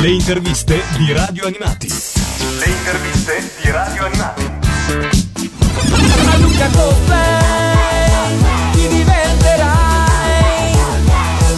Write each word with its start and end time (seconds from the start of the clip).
Le 0.00 0.08
interviste 0.08 0.82
di 0.96 1.12
Radio 1.12 1.44
Animati. 1.44 1.86
Le 1.86 2.66
interviste 2.66 3.52
di 3.62 3.70
Radio 3.70 4.06
Animati. 4.06 4.42
A 6.26 6.36
Luca 6.38 6.66
Cosplay 6.68 8.38
ti 8.72 8.88
diverterai. 8.88 10.72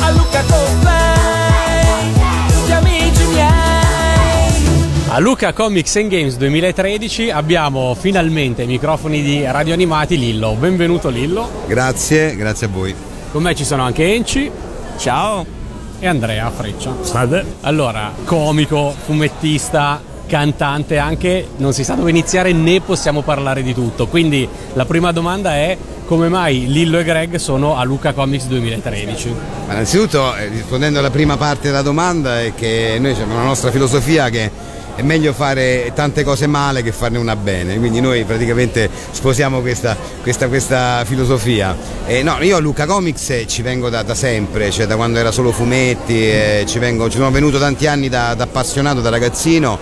A 0.01 0.11
Luca 0.11 0.43
Cosplay, 0.43 2.13
tutti 2.49 2.73
amici 2.73 3.25
miei. 3.27 4.63
A 5.07 5.19
Luca 5.21 5.53
Comics 5.53 5.95
and 5.95 6.09
Games 6.11 6.37
2013 6.37 7.31
abbiamo 7.31 7.95
finalmente 7.95 8.63
ai 8.63 8.69
microfoni 8.69 9.23
di 9.23 9.45
Radio 9.45 9.73
Animati 9.73 10.19
Lillo. 10.19 10.55
Benvenuto 10.55 11.11
Lillo. 11.11 11.49
Grazie, 11.69 12.35
grazie 12.35 12.67
a 12.67 12.71
voi. 12.71 12.93
Con 13.31 13.41
me 13.41 13.55
ci 13.55 13.65
sono 13.65 13.85
anche 13.85 14.13
Enci 14.13 14.51
Ciao. 14.99 15.62
E 16.03 16.09
Andrea 16.09 16.51
Freccia. 16.51 16.97
Salve. 17.03 17.45
Allora, 17.61 18.11
comico, 18.25 18.93
fumettista, 19.05 20.03
cantante 20.27 20.99
anche, 20.99 21.47
non 21.59 21.73
si 21.73 21.85
sa 21.85 21.95
dove 21.95 22.11
iniziare 22.11 22.53
né 22.53 22.81
possiamo 22.81 23.23
parlare 23.23 23.63
di 23.63 23.73
tutto. 23.73 24.09
Quindi 24.09 24.49
la 24.73 24.85
prima 24.85 25.13
domanda 25.13 25.55
è 25.55 25.79
come 26.05 26.29
mai 26.29 26.67
Lillo 26.67 26.99
e 26.99 27.05
Greg 27.05 27.37
sono 27.37 27.77
a 27.77 27.85
Luca 27.85 28.13
Comics 28.15 28.47
2013? 28.47 29.35
Ma 29.69 29.75
innanzitutto, 29.75 30.35
eh, 30.35 30.49
rispondendo 30.49 30.99
alla 30.99 31.11
prima 31.11 31.37
parte 31.37 31.69
della 31.69 31.83
domanda, 31.83 32.41
è 32.41 32.53
che 32.53 32.97
noi 32.99 33.13
abbiamo 33.13 33.35
una 33.35 33.45
nostra 33.45 33.71
filosofia 33.71 34.29
che 34.29 34.51
è 34.95 35.03
meglio 35.03 35.33
fare 35.33 35.91
tante 35.95 36.23
cose 36.23 36.47
male 36.47 36.83
che 36.83 36.93
farne 36.93 37.19
una 37.19 37.35
bene, 37.35 37.79
quindi 37.79 38.01
noi 38.01 38.25
praticamente 38.25 38.91
sposiamo 39.11 39.61
questa, 39.61 39.97
questa- 40.23 40.49
questa 40.49 41.05
filosofia. 41.07 41.77
E 42.07 42.23
no, 42.23 42.37
io 42.43 42.57
a 42.57 42.61
Luca 42.61 42.85
Comics 42.87 43.31
eh, 43.31 43.47
ci 43.47 43.63
vengo 43.63 43.89
da, 43.89 44.03
da 44.03 44.15
sempre, 44.15 44.71
cioè 44.71 44.87
da 44.87 44.97
quando 44.97 45.19
era 45.19 45.31
solo 45.31 45.51
fumetti, 45.51 46.15
eh, 46.29 46.65
ci, 46.67 46.79
vengo- 46.79 47.09
ci 47.09 47.17
sono 47.17 47.31
venuto 47.31 47.59
tanti 47.59 47.87
anni 47.87 48.09
da, 48.09 48.35
da 48.35 48.45
appassionato, 48.45 49.01
da 49.01 49.09
ragazzino, 49.09 49.79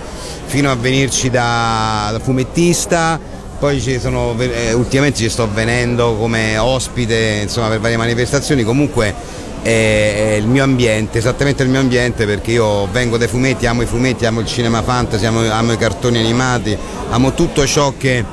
fino 0.47 0.71
a 0.71 0.75
venirci 0.77 1.29
da, 1.31 2.09
da 2.13 2.19
fumettista. 2.21 3.19
Poi 3.59 3.79
ci 3.81 3.99
sono, 4.01 4.35
eh, 4.39 4.73
ultimamente 4.73 5.19
ci 5.19 5.29
sto 5.29 5.47
venendo 5.53 6.15
come 6.17 6.57
ospite 6.57 7.41
insomma, 7.43 7.69
per 7.69 7.79
varie 7.81 7.99
manifestazioni, 7.99 8.63
comunque 8.65 9.15
è, 9.63 10.37
il 10.39 10.47
mio 10.47 10.63
ambiente, 10.63 11.19
esattamente 11.19 11.63
il 11.63 11.69
mio 11.69 11.81
ambiente 11.81 12.27
perché 12.27 12.53
io 12.53 12.87
vengo 12.87 13.17
dai 13.17 13.29
fumetti, 13.29 13.67
amo 13.67 13.83
i 13.83 13.87
fumetti, 13.87 14.27
amo 14.27 14.41
il 14.41 14.47
cinema 14.47 14.83
fantasy, 14.83 15.27
amo, 15.27 15.51
amo 15.51 15.73
i 15.73 15.77
cartoni 15.77 16.19
animati, 16.19 16.77
amo 17.11 17.33
tutto 17.35 17.67
ciò 17.67 17.95
che, 17.97 18.25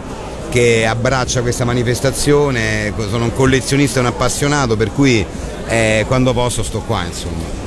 che 0.49 0.85
abbraccia 0.85 1.41
questa 1.41 1.65
manifestazione, 1.65 2.93
sono 3.09 3.25
un 3.25 3.33
collezionista 3.33 3.99
un 3.99 4.07
appassionato 4.07 4.75
per 4.77 4.91
cui 4.91 5.25
eh, 5.67 6.05
quando 6.07 6.33
posso 6.33 6.63
sto 6.63 6.79
qua 6.81 7.03
insomma. 7.03 7.65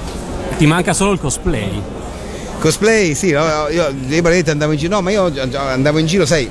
Ti 0.56 0.66
manca 0.66 0.92
solo 0.92 1.12
il 1.12 1.20
cosplay. 1.20 1.82
Cosplay, 2.58 3.14
sì, 3.14 3.28
io, 3.28 3.68
io, 3.68 3.86
andavo 4.46 4.72
in 4.72 4.78
giro, 4.78 4.94
no, 4.96 5.00
ma 5.00 5.10
io 5.10 5.32
andavo 5.54 5.98
in 5.98 6.04
giro, 6.04 6.26
sai, 6.26 6.48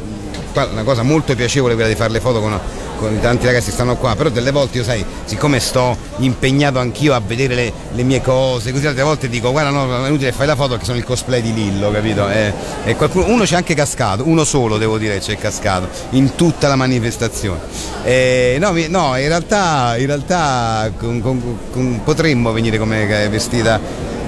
una 0.54 0.84
cosa 0.84 1.04
molto 1.04 1.36
piacevole 1.36 1.76
quella 1.76 1.88
di 1.88 1.96
fare 1.96 2.12
le 2.12 2.20
foto 2.20 2.40
con, 2.40 2.60
con 3.00 3.14
i 3.14 3.20
tanti 3.22 3.46
ragazzi 3.46 3.72
stanno 3.72 3.96
qua, 3.96 4.16
però 4.16 4.30
delle 4.30 4.52
volte 4.52 4.78
io 4.78 4.84
sai, 4.84 5.04
siccome 5.24 5.60
sto 5.60 5.96
impegnato 6.18 6.80
anch'io 6.80 7.14
a 7.14 7.22
vedere 7.26 7.56
le, 7.56 7.74
le 7.94 8.04
mie 8.04 8.22
cose, 8.22 8.74
così 8.74 8.86
altre 8.86 9.04
volte 9.04 9.30
dico 9.30 9.52
guarda 9.52 9.70
no, 9.70 10.04
è 10.06 10.08
inutile 10.10 10.34
fai 10.34 10.46
la 10.46 10.56
foto 10.56 10.78
che 10.78 10.84
sono 10.84 10.98
il 10.98 11.06
cosplay 11.06 11.42
di 11.42 11.54
Lillo, 11.54 11.90
capito? 11.92 12.30
E, 12.30 12.54
e 12.84 12.96
qualcuno, 12.96 13.28
uno 13.28 13.46
c'è 13.46 13.56
anche 13.56 13.74
cascato, 13.74 14.28
uno 14.28 14.44
solo 14.44 14.78
devo 14.78 14.98
dire 14.98 15.20
c'è 15.20 15.38
cascato, 15.38 15.88
in 16.12 16.36
tutta 16.36 16.68
la 16.68 16.76
manifestazione. 16.76 17.60
E, 18.04 18.58
no, 18.60 18.72
no, 18.72 19.18
in 19.18 19.28
realtà, 19.28 19.96
in 19.98 20.06
realtà 20.06 20.92
con- 20.98 21.22
con- 21.22 21.58
con- 21.72 22.02
potremmo 22.04 22.52
venire 22.52 22.78
come 22.78 23.06
vestita 23.30 23.80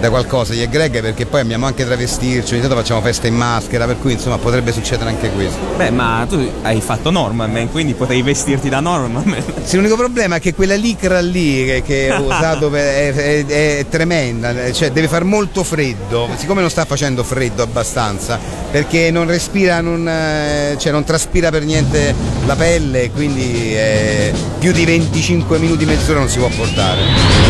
da 0.02 0.09
qualcosa 0.09 0.53
io 0.55 0.63
e 0.63 0.67
Greg 0.67 0.99
perché 0.99 1.27
poi 1.27 1.41
amiamo 1.41 1.67
anche 1.67 1.85
travestirci, 1.85 2.53
ogni 2.53 2.61
tanto 2.61 2.75
facciamo 2.75 3.02
festa 3.02 3.27
in 3.27 3.35
maschera, 3.35 3.85
per 3.85 3.97
cui 3.99 4.13
insomma 4.13 4.38
potrebbe 4.39 4.71
succedere 4.73 5.11
anche 5.11 5.30
questo. 5.30 5.59
Beh, 5.77 5.91
ma 5.91 6.25
tu 6.27 6.44
hai 6.63 6.81
fatto 6.81 7.11
Norman 7.11 7.52
Man, 7.52 7.69
quindi 7.69 7.94
potrei 7.94 8.23
vestirti 8.23 8.67
da 8.67 8.79
Norman 8.79 9.23
Man. 9.23 9.44
Sì, 9.63 9.75
l'unico 9.75 9.95
problema 9.95 10.38
è 10.38 10.40
che 10.40 10.56
quella 10.56 10.73
licra 10.75 11.22
lì 11.22 11.66
che, 11.66 11.84
che 11.85 12.11
ho 12.11 12.23
usato 12.25 12.69
per- 12.72 12.81
è, 12.84 13.45
è- 13.45 13.45
è 13.79 13.85
tremenda, 13.90 14.72
cioè 14.73 14.91
deve 14.91 15.07
far 15.07 15.23
molto 15.23 15.63
freddo, 15.63 16.28
siccome 16.35 16.61
non 16.61 16.69
sta 16.72 16.84
facendo 16.85 17.23
freddo 17.23 17.61
abbastanza, 17.61 18.40
perché 18.72 19.11
non 19.11 19.28
respira, 19.28 19.81
non, 19.81 20.07
eh, 20.09 20.75
cioè 20.79 20.91
non 20.91 21.03
traspira 21.03 21.51
per 21.51 21.63
niente 21.63 22.16
la 22.47 22.56
pelle, 22.56 23.11
quindi 23.11 23.75
eh, 23.75 24.34
più 24.57 24.72
di 24.72 24.84
25 24.84 25.59
minuti, 25.59 25.85
mezz'ora 25.85 26.17
non 26.19 26.28
si 26.29 26.40
può 26.40 26.50
portare. 26.50 27.01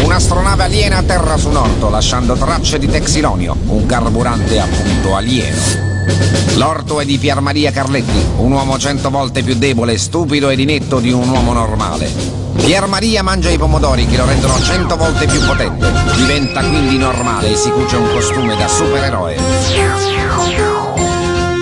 Un'astronave 0.04 0.64
aliena 0.64 0.98
atterra 0.98 1.38
su 1.38 1.50
Norto 1.50 1.90
lasciando 1.90 2.36
tracce 2.42 2.80
di 2.80 2.88
Texilonio, 2.88 3.56
un 3.68 3.86
carburante 3.86 4.60
appunto 4.60 5.16
alieno. 5.16 5.56
L'orto 6.56 7.00
è 7.00 7.06
di 7.06 7.20
Pier 7.20 7.40
Maria 7.40 7.70
Carletti, 7.70 8.26
un 8.38 8.52
uomo 8.52 8.80
cento 8.80 9.12
volte 9.12 9.44
più 9.44 9.54
debole, 9.54 9.96
stupido 10.00 10.50
ed 10.50 10.60
inetto 10.60 11.00
di 11.00 11.12
un 11.12 11.30
uomo 11.30 11.54
normale. 11.54 12.12
Pier 12.56 12.88
Maria 12.88 13.22
mangia 13.22 13.50
i 13.50 13.60
pomodori 13.60 14.08
che 14.08 14.18
lo 14.18 14.26
rendono 14.26 14.60
cento 14.60 14.98
volte 14.98 15.28
più 15.28 15.40
potente. 15.46 15.88
Diventa 16.16 16.64
quindi 16.64 16.98
normale 16.98 17.52
e 17.52 17.56
si 17.56 17.70
cuce 17.70 17.98
un 17.98 18.10
costume 18.12 18.58
da 18.58 18.68
supereroe. 18.68 19.38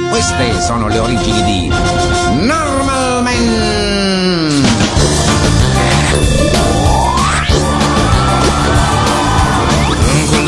Queste 0.09 0.61
sono 0.61 0.88
le 0.88 0.97
origini 0.97 1.44
di 1.44 1.67
Normal 1.67 2.69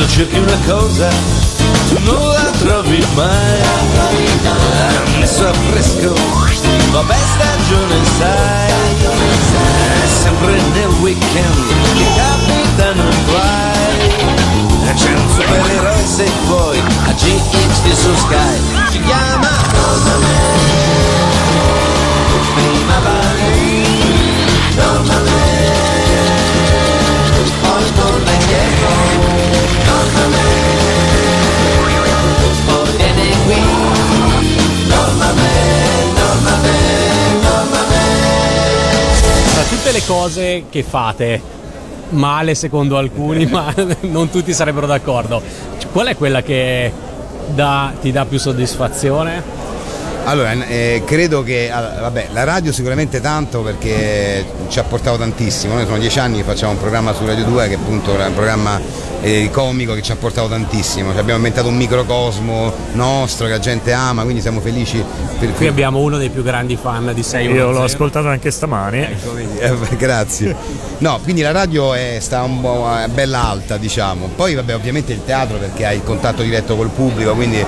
Quando 0.01 0.15
cerchi 0.15 0.39
una 0.39 0.57
cosa 0.65 1.09
non 1.99 2.27
la 2.29 2.49
trovi 2.57 3.05
mai. 3.13 3.59
Messo 5.19 5.47
a 5.47 5.53
fresco, 5.53 6.15
vabbè 6.91 7.15
stagione 7.33 8.05
sai. 8.17 8.71
Sempre 10.23 10.59
nel 10.73 10.87
weekend 11.01 11.67
che 11.93 12.05
capitano 12.15 13.10
cose 40.11 40.65
che 40.69 40.83
fate, 40.83 41.41
male 42.09 42.53
secondo 42.53 42.97
alcuni, 42.97 43.45
ma 43.45 43.73
non 44.01 44.29
tutti 44.29 44.51
sarebbero 44.51 44.85
d'accordo, 44.85 45.41
qual 45.93 46.07
è 46.07 46.17
quella 46.17 46.41
che 46.41 46.91
dà- 47.47 47.93
ti 48.01 48.11
dà 48.11 48.25
più 48.25 48.37
soddisfazione? 48.37 49.60
Allora, 50.23 50.51
eh, 50.67 51.01
credo 51.05 51.43
che 51.43 51.69
vabbè, 51.71 52.27
la 52.31 52.43
radio 52.43 52.71
sicuramente 52.71 53.19
tanto 53.19 53.61
perché 53.61 54.45
ci 54.67 54.79
ha 54.79 54.83
portato 54.83 55.17
tantissimo. 55.17 55.73
Noi 55.73 55.85
sono 55.85 55.97
dieci 55.97 56.19
anni 56.19 56.37
che 56.37 56.43
facciamo 56.43 56.73
un 56.73 56.79
programma 56.79 57.13
su 57.13 57.25
Radio 57.25 57.43
2 57.45 57.67
che 57.67 57.73
appunto 57.75 58.17
è 58.17 58.25
un 58.25 58.33
programma 58.33 58.79
eh, 59.21 59.49
comico 59.51 59.93
che 59.93 60.01
ci 60.01 60.11
ha 60.11 60.15
portato 60.15 60.47
tantissimo. 60.47 61.09
Cioè, 61.11 61.19
abbiamo 61.19 61.37
inventato 61.37 61.67
un 61.67 61.75
microcosmo 61.75 62.71
nostro 62.93 63.47
che 63.47 63.53
la 63.53 63.59
gente 63.59 63.91
ama, 63.93 64.23
quindi 64.23 64.41
siamo 64.41 64.59
felici 64.61 65.03
per 65.39 65.53
Qui 65.53 65.67
abbiamo 65.67 65.99
uno 65.99 66.17
dei 66.17 66.29
più 66.29 66.43
grandi 66.43 66.77
fan 66.77 67.11
di 67.13 67.23
6 67.23 67.51
Io 67.51 67.71
l'ho 67.71 67.83
ascoltato 67.83 68.27
anche 68.27 68.51
stamani. 68.51 68.99
Ecco, 68.99 69.35
eh, 69.35 69.75
grazie. 69.97 70.55
No, 70.99 71.19
quindi 71.23 71.41
la 71.41 71.51
radio 71.51 71.93
è, 71.93 72.17
sta 72.19 72.43
un 72.43 72.61
po' 72.61 72.87
bella 73.11 73.47
alta, 73.47 73.77
diciamo. 73.77 74.29
Poi 74.35 74.53
vabbè, 74.53 74.75
ovviamente 74.75 75.13
il 75.13 75.23
teatro 75.25 75.57
perché 75.57 75.85
hai 75.85 75.95
il 75.97 76.03
contatto 76.03 76.43
diretto 76.43 76.75
col 76.75 76.89
pubblico, 76.89 77.33
quindi 77.33 77.65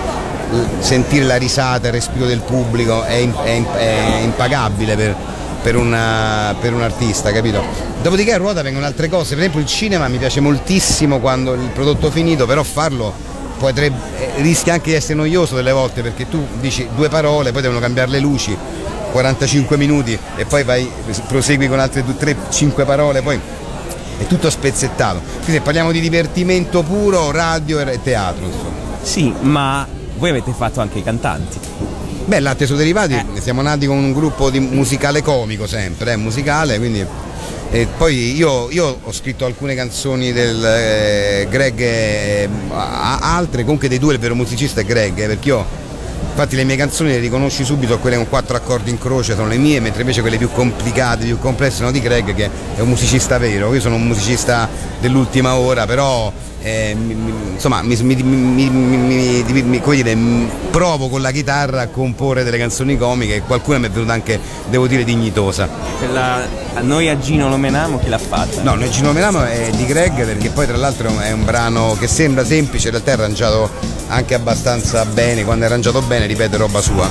sentire 0.79 1.25
la 1.25 1.35
risata, 1.38 1.88
il 1.88 1.94
respiro 1.94 2.25
del 2.25 2.41
pubblico 2.41 3.03
è, 3.03 3.27
è 3.44 3.63
è 3.63 4.19
impagabile 4.23 4.95
per, 4.95 5.15
per 5.61 5.75
una- 5.75 6.55
per 6.59 6.73
un 6.73 6.81
artista, 6.81 7.31
capito? 7.31 7.63
Dopodiché 8.01 8.33
a 8.33 8.38
ruota 8.38 8.61
vengono 8.61 8.85
altre 8.85 9.07
cose, 9.09 9.29
per 9.29 9.39
esempio 9.39 9.59
il 9.61 9.65
cinema 9.67 10.07
mi 10.07 10.17
piace 10.17 10.39
moltissimo 10.41 11.19
quando 11.19 11.53
il 11.53 11.69
prodotto 11.73 12.07
è 12.07 12.11
finito, 12.11 12.45
però 12.45 12.63
farlo 12.63 13.13
potrebbe, 13.57 13.95
eh, 14.17 14.41
rischia 14.41 14.73
anche 14.73 14.89
di 14.89 14.95
essere 14.95 15.13
noioso 15.15 15.55
delle 15.55 15.71
volte 15.71 16.01
perché 16.01 16.27
tu 16.27 16.45
dici 16.59 16.88
due 16.95 17.07
parole, 17.07 17.51
poi 17.51 17.61
devono 17.61 17.79
cambiare 17.79 18.09
le 18.09 18.19
luci, 18.19 18.55
45 19.11 19.77
minuti 19.77 20.17
e 20.35 20.45
poi 20.45 20.63
vai, 20.63 20.89
prosegui 21.27 21.67
con 21.67 21.79
altre 21.79 22.03
3, 22.17 22.35
5 22.50 22.83
parole, 22.83 23.21
poi 23.21 23.39
è 24.17 24.25
tutto 24.27 24.50
spezzettato. 24.50 25.21
Quindi 25.35 25.53
se 25.53 25.61
parliamo 25.61 25.91
di 25.91 26.00
divertimento 26.01 26.83
puro, 26.83 27.31
radio 27.31 27.79
e 27.79 28.01
teatro, 28.01 28.45
insomma. 28.45 28.71
Sì, 29.01 29.33
ma 29.41 29.88
voi 30.24 30.31
avete 30.31 30.54
fatto 30.54 30.80
anche 30.80 31.00
i 31.00 31.04
cantanti. 31.04 31.60
Beh, 32.24 32.40
latte 32.40 32.66
su 32.66 32.78
derivati, 32.78 33.14
siamo 33.42 33.62
nati 33.62 33.86
con 33.86 33.98
un 33.98 34.14
gruppo 34.14 34.50
di 34.50 34.62
musicale 34.62 35.22
comico 35.22 35.68
sempre, 35.68 36.14
eh, 36.14 36.16
musicale, 36.16 36.78
quindi 36.78 37.06
E 37.70 37.88
poi 37.98 38.34
io, 38.34 38.70
io 38.70 39.00
ho 39.02 39.12
scritto 39.12 39.46
alcune 39.46 39.75
canzoni 39.75 40.31
del 40.31 40.64
eh, 40.64 41.48
Greg, 41.50 41.80
eh, 41.81 42.50
altre, 42.70 43.64
comunque 43.64 43.90
dei 43.90 43.98
due 43.98 44.14
il 44.14 44.20
vero 44.20 44.34
musicista 44.36 44.80
è 44.80 44.86
Greg, 44.86 45.20
eh, 45.20 45.28
perché 45.28 45.50
io 45.50 45.66
infatti 46.30 46.56
le 46.56 46.64
mie 46.64 46.78
canzoni 46.78 47.10
le 47.10 47.18
riconosci 47.18 47.66
subito, 47.66 47.98
quelle 48.00 48.16
con 48.16 48.30
quattro 48.30 48.56
accordi 48.56 48.92
in 48.92 49.00
croce 49.00 49.36
sono 49.36 49.48
le 49.48 49.58
mie, 49.58 49.81
mentre 49.81 50.02
invece 50.02 50.22
quelle 50.22 50.38
più 50.38 50.50
complicate, 50.52 51.25
più 51.25 51.38
complesse 51.38 51.78
sono 51.78 51.92
di 51.92 52.00
Greg 52.00 52.34
che 52.34 52.50
è 52.75 52.80
un 52.80 52.88
musicista 52.88 53.38
vero, 53.40 53.74
io 53.74 53.81
sono 53.81 53.96
un 53.96 54.06
musicista 54.06 54.70
dell'ultima 55.02 55.56
ora, 55.56 55.86
però 55.86 56.31
eh, 56.63 56.95
insomma 57.54 57.81
mi, 57.81 57.95
mi- 58.01 58.15
mi- 58.24 58.69
mi- 58.69 59.44
mi- 59.45 59.62
mi- 59.63 59.81
come 59.81 59.95
dire, 59.98 60.15
m- 60.15 60.50
provo 60.71 61.10
con 61.10 61.21
la 61.21 61.31
chitarra 61.31 61.81
a 61.81 61.88
comporre 61.88 62.44
delle 62.44 62.57
canzoni 62.57 62.98
comiche 62.98 63.36
e 63.36 63.42
qualcuna 63.42 63.77
mi 63.77 63.88
è 63.88 63.89
venuta 63.89 64.13
anche, 64.13 64.39
devo 64.69 64.88
dire, 64.88 65.04
dignitosa. 65.04 65.68
Quella, 65.98 66.48
a 66.74 66.80
noi 66.81 67.10
a 67.10 67.19
Gino 67.19 67.50
lo 67.50 67.57
menamo, 67.57 68.00
chi 68.00 68.07
l'ha 68.10 68.18
fatta? 68.18 68.62
No, 68.63 68.75
noi 68.75 68.89
ci 68.92 69.01
nominiamo 69.01 69.44
è 69.44 69.69
di 69.75 69.86
Greg 69.86 70.25
perché 70.25 70.50
poi 70.50 70.65
tra 70.65 70.77
l'altro 70.77 71.19
è 71.19 71.31
un 71.31 71.44
brano 71.45 71.95
che 72.00 72.07
sembra 72.07 72.45
semplice, 72.45 72.86
in 72.88 72.94
realtà 72.94 73.12
è 73.12 73.13
arrangiato 73.15 73.69
anche 74.07 74.33
abbastanza 74.33 75.06
bene, 75.06 75.44
quando 75.44 75.65
è 75.65 75.68
arrangiato 75.68 76.01
bene 76.01 76.25
ripete 76.25 76.56
roba 76.57 76.81
sua. 76.81 77.10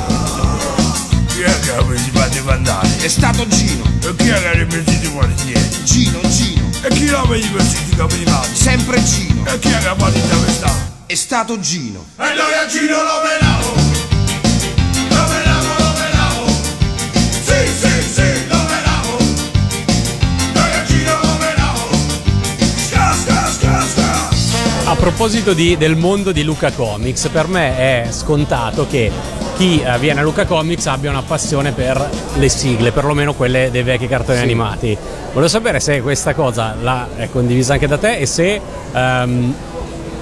Chi 1.28 1.42
è 1.42 1.60
che 1.60 1.70
ha 1.72 1.82
partecipato 1.82 2.32
ai 2.36 2.42
vandali? 2.42 2.88
È 3.00 3.08
stato 3.08 3.46
Gino. 3.46 3.84
E 4.02 4.14
chi 4.16 4.28
è 4.28 4.34
che 4.40 4.46
ha 4.46 4.52
riempito 4.52 4.90
i 4.90 5.10
quartieri? 5.12 5.68
Gino, 5.84 6.20
Gino. 6.28 6.61
E 6.84 6.88
chi 6.88 7.06
l'ha 7.08 7.22
vestito 7.52 7.92
i 7.92 7.96
capelli 7.96 8.24
Sempre 8.54 9.00
Gino. 9.04 9.44
E 9.46 9.58
chi 9.60 9.68
è 9.68 9.78
che 9.78 9.86
il 10.18 10.36
quest'anno? 10.42 10.80
È 11.06 11.14
stato 11.14 11.60
Gino. 11.60 12.04
E 12.18 12.34
noi 12.34 12.54
a 12.60 12.66
Gino 12.66 12.96
lo 12.96 13.20
menavo. 13.22 13.72
Lo 15.08 15.28
menavo, 15.28 15.74
lo 15.78 15.92
menavo. 16.00 16.46
Sì, 17.44 17.68
sì, 17.78 18.12
sì, 18.12 18.46
lo 18.48 18.56
menavo. 18.56 19.16
Noi 20.54 20.72
a 20.72 20.84
Gino 20.84 21.18
lo 21.22 21.36
menavo. 21.38 21.88
Sca, 22.74 23.14
sca, 23.14 23.50
sca, 23.52 23.80
sca. 23.86 24.90
A 24.90 24.96
proposito 24.96 25.52
di- 25.52 25.76
del 25.76 25.94
mondo 25.94 26.32
di 26.32 26.42
Luca 26.42 26.72
Comics, 26.72 27.28
per 27.28 27.46
me 27.46 27.76
è 27.76 28.08
scontato 28.10 28.88
che 28.88 29.12
chi 29.56 29.82
eh, 29.82 29.98
viene 29.98 30.20
a 30.20 30.22
Luca 30.22 30.44
Comics 30.44 30.86
abbia 30.86 31.10
una 31.10 31.22
passione 31.22 31.72
per 31.72 32.08
le 32.34 32.48
sigle, 32.48 32.92
perlomeno 32.92 33.34
quelle 33.34 33.70
dei 33.70 33.82
vecchi 33.82 34.08
cartoni 34.08 34.38
animati. 34.38 34.96
Volevo 35.32 35.48
sapere 35.48 35.80
se 35.80 36.00
questa 36.00 36.34
cosa 36.34 36.74
la 36.80 37.08
è 37.16 37.28
condivisa 37.30 37.74
anche 37.74 37.86
da 37.86 37.98
te 37.98 38.18
e 38.18 38.26
se 38.26 38.60
ehm, 38.92 39.54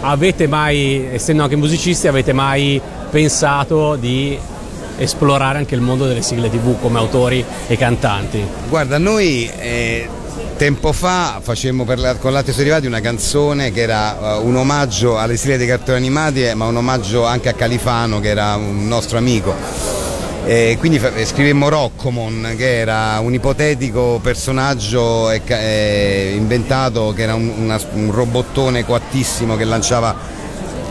avete 0.03 0.47
mai, 0.47 1.09
essendo 1.13 1.43
anche 1.43 1.57
musicisti, 1.57 2.09
avete 2.09 2.33
mai 2.33 2.81
pensato 3.11 3.97
di 3.97 4.39
esplorare 4.97 5.59
anche 5.59 5.75
il 5.75 5.81
mondo 5.81 6.07
delle 6.07 6.23
sigle 6.23 6.51
tv 6.51 6.79
come 6.81 6.99
autori 6.99 7.45
e 7.67 7.77
cantanti. 7.77 8.45
Guarda, 8.69 8.99
noi 8.99 9.51
eh, 9.59 10.09
tempo 10.61 10.93
fa 10.93 11.41
facemmo 11.43 11.87
la- 11.97 12.17
con 12.17 12.35
Latte 12.35 12.53
Derivati 12.55 12.87
una 12.87 13.01
canzone 13.01 13.73
che 13.73 13.81
era 13.81 14.35
eh, 14.37 14.41
un 14.43 14.57
omaggio 14.57 15.17
alle 15.17 15.39
sigle 15.39 15.57
dei 15.57 15.67
cartoni 15.67 15.97
animati, 15.97 16.45
eh, 16.45 16.53
ma 16.53 16.67
un 16.67 16.77
omaggio 16.77 17.25
anche 17.25 17.49
a 17.49 17.55
Califano 17.55 18.21
che 18.21 18.29
era 18.29 18.57
un 18.57 18.87
nostro 18.87 19.17
amico. 19.17 19.55
E 20.45 20.77
quindi 20.79 21.01
scrivemmo 21.25 21.71
Roccomon, 21.71 22.57
che 22.59 22.77
era 22.79 23.19
un 23.21 23.33
ipotetico 23.33 24.21
personaggio 24.23 25.31
inventato, 26.35 27.15
che 27.17 27.23
era 27.23 27.35
un, 27.35 27.51
una- 27.57 27.81
un 27.95 28.11
robottone 28.13 28.85
coattissimo 28.85 29.57
che 29.57 29.65
lanciava 29.65 30.15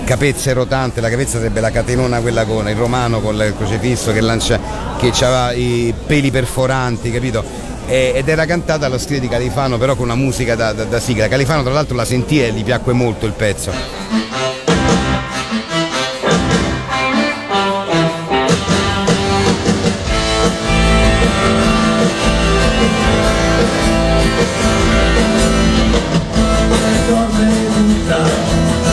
capezze 0.04 0.52
rotante, 0.54 1.00
la 1.00 1.10
capezza 1.12 1.38
sarebbe 1.38 1.60
la 1.60 1.70
catenona 1.70 2.22
quella 2.22 2.44
con 2.46 2.68
il 2.68 2.76
romano 2.76 3.22
con 3.22 3.36
il 3.36 3.54
crocifisso 3.56 4.12
che 4.12 4.22
lancia, 4.22 4.60
che 4.98 5.12
aveva 5.24 5.52
i 5.52 5.94
peli 6.08 6.32
perforanti, 6.32 7.12
capito? 7.12 7.68
Ed 7.92 8.28
era 8.30 8.46
cantata 8.46 8.86
allo 8.86 9.00
stile 9.00 9.20
di 9.20 9.28
Califano, 9.28 9.80
però 9.80 9.96
con 9.96 10.06
una 10.06 10.16
musica 10.16 10.54
da, 10.56 10.74
da- 10.74 10.84
da 10.84 11.00
sigla. 11.00 11.28
Califano 11.28 11.64
tra 11.64 11.74
l'altro 11.74 11.96
la 11.96 12.06
sentì 12.06 12.40
e 12.40 12.52
gli 12.52 12.64
piacque 12.64 12.94
molto 12.94 13.26
il 13.26 13.34
pezzo. 13.34 13.72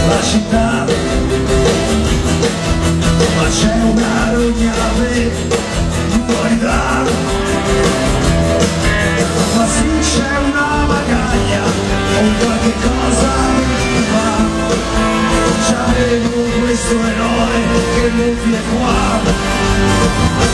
la 0.08 0.22
città 0.22 0.86
ma 3.36 3.48
c'è 3.48 3.74
una 3.82 4.32
rognave 4.32 4.85
non 18.10 18.36
viene 18.40 18.60
qua 18.78 19.20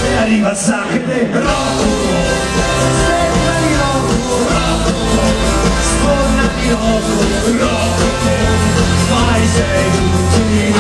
e 0.05 0.17
arriva 0.17 0.51
il 0.51 0.57
sacche 0.57 1.29
Rocco 1.33 1.85
sembra 3.05 3.55
di 3.61 3.75
Rocco 3.77 4.39
Rocco 4.49 4.93
sforna 5.83 6.49
di 6.57 6.69
Rocco 6.71 7.15
Rocco 7.59 8.09
fai 9.09 9.47
sei 9.47 9.91
tutti 9.91 10.75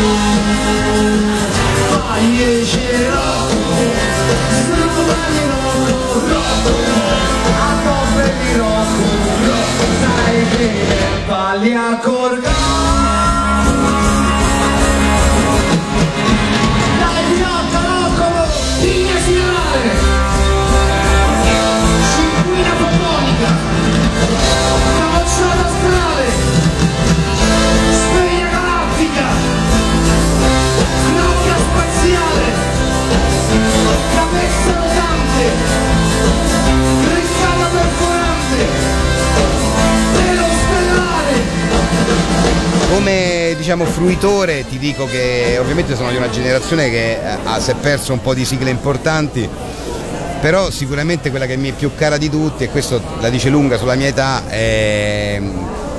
fai 1.90 2.60
esce 2.60 3.08
Rocco 3.10 3.60
struva 4.50 5.18
di 5.28 5.44
Rocco 5.52 5.96
Rocco 6.26 6.74
a 7.58 7.76
coppe 7.84 8.32
di 8.40 8.56
Rocco 8.56 9.04
Rocco 9.44 9.84
sai 10.00 10.48
che 10.56 10.70
balli 11.26 11.74
a 11.74 12.00
dai 12.00 13.41
diciamo 43.62 43.84
fruitore 43.84 44.64
ti 44.68 44.76
dico 44.76 45.06
che 45.06 45.56
ovviamente 45.60 45.94
sono 45.94 46.10
di 46.10 46.16
una 46.16 46.28
generazione 46.28 46.90
che 46.90 47.12
eh, 47.12 47.36
ha- 47.44 47.60
si 47.60 47.70
è 47.70 47.74
perso 47.76 48.12
un 48.12 48.20
po' 48.20 48.34
di 48.34 48.44
sigle 48.44 48.70
importanti, 48.70 49.48
però 50.40 50.68
sicuramente 50.68 51.30
quella 51.30 51.46
che 51.46 51.56
mi 51.56 51.68
è 51.68 51.72
più 51.72 51.92
cara 51.94 52.16
di 52.16 52.28
tutti, 52.28 52.64
e 52.64 52.70
questo 52.70 53.00
la 53.20 53.28
dice 53.30 53.50
lunga 53.50 53.78
sulla 53.78 53.94
mia 53.94 54.08
età, 54.08 54.48
è- 54.48 55.40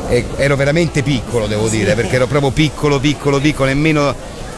è- 0.10 0.24
ero 0.36 0.58
veramente 0.58 1.04
piccolo 1.04 1.48
devo 1.48 1.70
dire, 1.70 1.96
perché 1.96 2.18
ero 2.18 2.28
proprio 2.28 2.52
piccolo, 2.52 3.00
piccolo, 3.00 3.40
piccolo, 3.40 3.70
nemmeno 3.70 4.14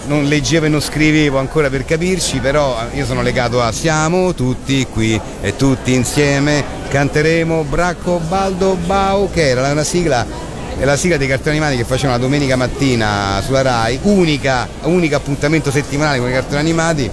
non 0.08 0.24
leggevo 0.26 0.66
e 0.66 0.70
non 0.70 0.82
scrivevo 0.82 1.38
ancora 1.38 1.70
per 1.70 1.86
capirci, 1.86 2.40
però 2.40 2.76
eh, 2.92 2.98
io 2.98 3.06
sono 3.06 3.22
legato 3.22 3.62
a 3.62 3.72
Siamo 3.72 4.34
tutti 4.34 4.84
qui 4.92 5.20
e 5.42 5.56
tutti 5.56 5.94
insieme 5.94 6.64
canteremo 6.90 7.66
Bracco 7.70 8.20
Baldo 8.28 8.76
Bau, 8.84 9.30
che 9.30 9.50
era 9.50 9.70
una 9.72 9.84
sigla 9.84 10.54
è 10.78 10.84
la 10.84 10.98
sigla 10.98 11.18
dei 11.18 11.28
cartoni 11.28 11.58
animati 11.58 11.78
che 11.78 11.86
facevano 11.86 12.18
la 12.18 12.24
domenica 12.24 12.56
mattina 12.56 13.42
sulla 13.44 13.62
Rai, 13.62 14.00
unica, 14.04 14.68
unico 14.84 15.16
appuntamento 15.16 15.72
settimanale 15.72 16.20
con 16.20 16.30
i 16.30 16.34
cartoni 16.34 16.60
animati 16.60 17.10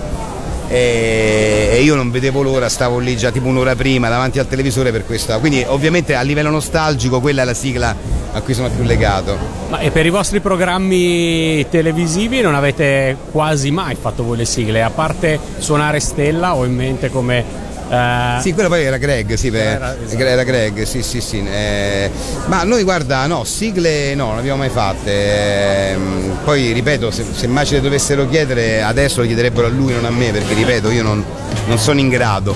e, 0.72 1.80
io 1.82 1.94
non 1.94 2.10
vedevo 2.10 2.40
l'ora, 2.40 2.68
stavo 2.70 2.98
lì 2.98 3.14
già 3.14 3.30
tipo 3.30 3.46
un'ora 3.46 3.76
prima 3.76 4.08
davanti 4.08 4.38
al 4.38 4.48
televisore 4.48 4.90
per 4.90 5.04
questa. 5.04 5.38
Quindi 5.38 5.62
ovviamente 5.66 6.14
a 6.14 6.22
livello 6.22 6.48
nostalgico 6.48 7.20
quella 7.20 7.42
è 7.42 7.44
la 7.44 7.54
sigla 7.54 7.94
a 8.32 8.40
cui 8.40 8.54
sono 8.54 8.70
più 8.70 8.82
legato. 8.82 9.36
Ma 9.68 9.80
e 9.80 9.90
per 9.90 10.06
i 10.06 10.10
vostri 10.10 10.40
programmi 10.40 11.66
televisivi 11.68 12.40
non 12.40 12.54
avete 12.54 13.16
quasi 13.30 13.70
mai 13.70 13.96
fatto 14.00 14.24
voi 14.24 14.38
le 14.38 14.46
sigle, 14.46 14.82
a 14.82 14.90
parte 14.90 15.38
suonare 15.58 16.00
Stella 16.00 16.54
ho 16.54 16.64
in 16.64 16.74
mente 16.74 17.10
come... 17.10 17.61
eh, 17.92 18.40
Sì, 18.40 18.52
quello 18.54 18.68
poi 18.68 18.84
era 18.84 18.96
Greg, 18.96 19.34
sì, 19.34 19.48
Era, 19.48 19.94
esatto. 20.02 20.22
era 20.24 20.42
Greg, 20.44 20.82
sì, 20.84 21.02
sì, 21.02 21.20
sì. 21.20 21.44
eh, 21.46 22.10
ma 22.46 22.62
noi 22.64 22.82
guarda, 22.82 23.26
no, 23.26 23.44
sigle 23.44 24.14
no, 24.14 24.28
non 24.28 24.38
abbiamo 24.38 24.58
mai 24.58 24.70
fatte. 24.70 25.90
ehm, 25.92 26.38
poi 26.44 26.72
ripeto, 26.72 27.10
se, 27.10 27.24
se 27.34 27.46
mai 27.46 27.66
ce 27.66 27.74
le 27.74 27.80
dovessero 27.82 28.28
chiedere, 28.28 28.82
adesso 28.82 29.20
le 29.20 29.26
chiederebbero 29.26 29.66
a 29.66 29.70
lui, 29.70 29.92
non 29.92 30.04
a 30.04 30.10
me, 30.10 30.30
perché 30.30 30.54
ripeto, 30.54 30.90
io 30.90 31.02
non, 31.02 31.24
non 31.66 31.78
sono 31.78 32.00
in 32.00 32.08
grado. 32.08 32.54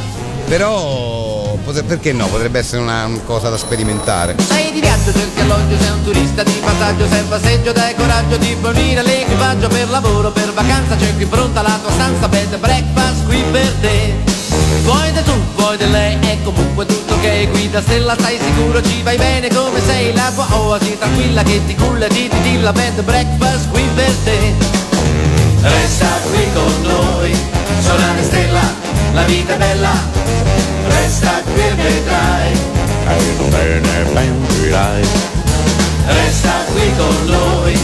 Però 0.49 1.59
potre- 1.65 1.83
perché 1.83 2.13
no? 2.13 2.27
Potrebbe 2.29 2.61
essere 2.61 2.81
una, 2.81 3.05
una 3.07 3.19
cosa 3.25 3.49
da 3.51 3.57
sperimentare. 3.59 4.37
Sei 4.47 4.71
di 4.73 4.81
viaggio, 4.81 5.13
cerchi 5.13 5.41
alloggio, 5.41 5.77
sei 5.79 5.91
un 5.91 6.05
turista 6.05 6.43
di 6.45 6.53
passaggio, 6.65 7.07
sei 7.09 7.23
passeggio, 7.29 7.73
dai 7.73 7.95
coraggio 7.97 8.37
di 8.37 8.57
fornire 8.61 9.03
l'equipaggio 9.03 9.67
per 9.69 9.91
lavoro, 9.91 10.31
per 10.31 10.53
vacanza, 10.53 10.95
c'è 10.97 11.15
qui 11.17 11.25
pronta 11.27 11.63
la 11.63 11.79
tua 11.83 11.91
stanza, 11.91 12.29
bed 12.29 12.57
breakfast 12.59 13.25
qui 13.27 13.43
per 13.51 13.73
te. 13.81 14.36
Vuoi 14.83 15.13
di 15.13 15.23
tu, 15.23 15.33
vuoi 15.57 15.77
di 15.77 15.91
lei, 15.91 16.19
è 16.21 16.39
comunque 16.43 16.87
tutto 16.87 17.15
ok, 17.15 17.21
che 17.21 17.49
guida 17.51 17.81
stella 17.81 18.15
stai 18.19 18.39
sicuro 18.39 18.83
ci 18.83 19.03
vai 19.03 19.17
bene 19.17 19.49
come 19.49 19.81
sei. 19.85 20.15
La 20.15 20.31
tua 20.35 20.47
oasi 20.51 20.97
tranquilla 20.99 21.43
che 21.43 21.61
ti 21.67 21.75
culla 21.75 22.07
ti 22.07 22.29
ti 22.29 22.41
ti 22.43 22.61
la 22.61 22.73
bed 22.73 23.03
breakfast 23.03 23.69
qui 23.71 23.83
per 23.95 24.13
te. 24.25 24.55
Resta 25.61 26.07
qui 26.31 26.45
con 26.53 26.83
noi, 26.83 27.37
solare 27.81 28.23
stella, 28.23 28.61
la 29.13 29.23
vita 29.23 29.55
è 29.55 29.57
bella, 29.57 29.93
resta 30.89 31.43
qui 31.53 31.61
e 31.61 31.75
vedrai. 31.75 32.75
bene 33.49 34.03
ben 34.13 34.47
dirai 34.49 35.03
Resta 36.07 36.53
qui 36.73 36.93
con 36.97 37.25
noi, 37.27 37.79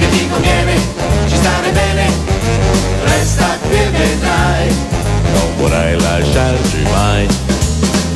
che 0.00 0.08
ti 0.10 0.28
conviene, 0.28 0.74
ci 1.28 1.36
stare 1.36 1.70
bene, 1.70 2.10
resta 3.04 3.56
qui 3.62 3.76
e 3.76 3.90
vedrai. 3.90 4.97
Non 5.32 5.56
vorrei 5.56 6.00
lasciarci 6.00 6.82
mai 6.90 7.26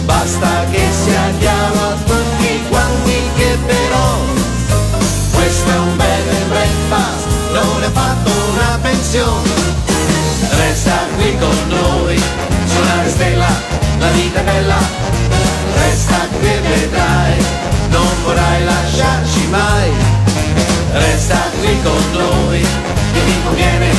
Basta 0.04 0.66
che 0.70 0.84
sia 1.04 1.32
chiaro 1.38 1.80
a 1.88 1.96
tutti 2.04 2.62
quanti 2.68 3.30
che 3.36 3.58
però 3.66 4.32
questo 5.32 5.70
è 5.70 5.78
un 5.78 5.96
and 6.00 6.48
breakfast, 6.48 7.26
non 7.52 7.82
è 7.82 7.90
fatto 7.90 8.30
una 8.52 8.78
pensione. 8.80 9.50
Resta 10.56 10.98
qui 11.16 11.36
con 11.38 11.56
noi, 11.68 12.20
suonare 12.66 13.08
stella, 13.08 13.48
la 13.98 14.10
vita 14.10 14.40
è 14.40 14.44
bella. 14.44 14.78
Resta 15.74 16.28
qui 16.38 16.48
e 16.48 16.60
vedrai, 16.60 17.44
non 17.90 18.08
vorrai 18.24 18.64
lasciarci 18.64 19.46
mai. 19.48 19.90
Resta 20.92 21.38
qui 21.60 21.82
con 21.82 22.02
noi, 22.12 22.60
che 23.12 23.24
ti 23.24 23.42
conviene, 23.44 23.90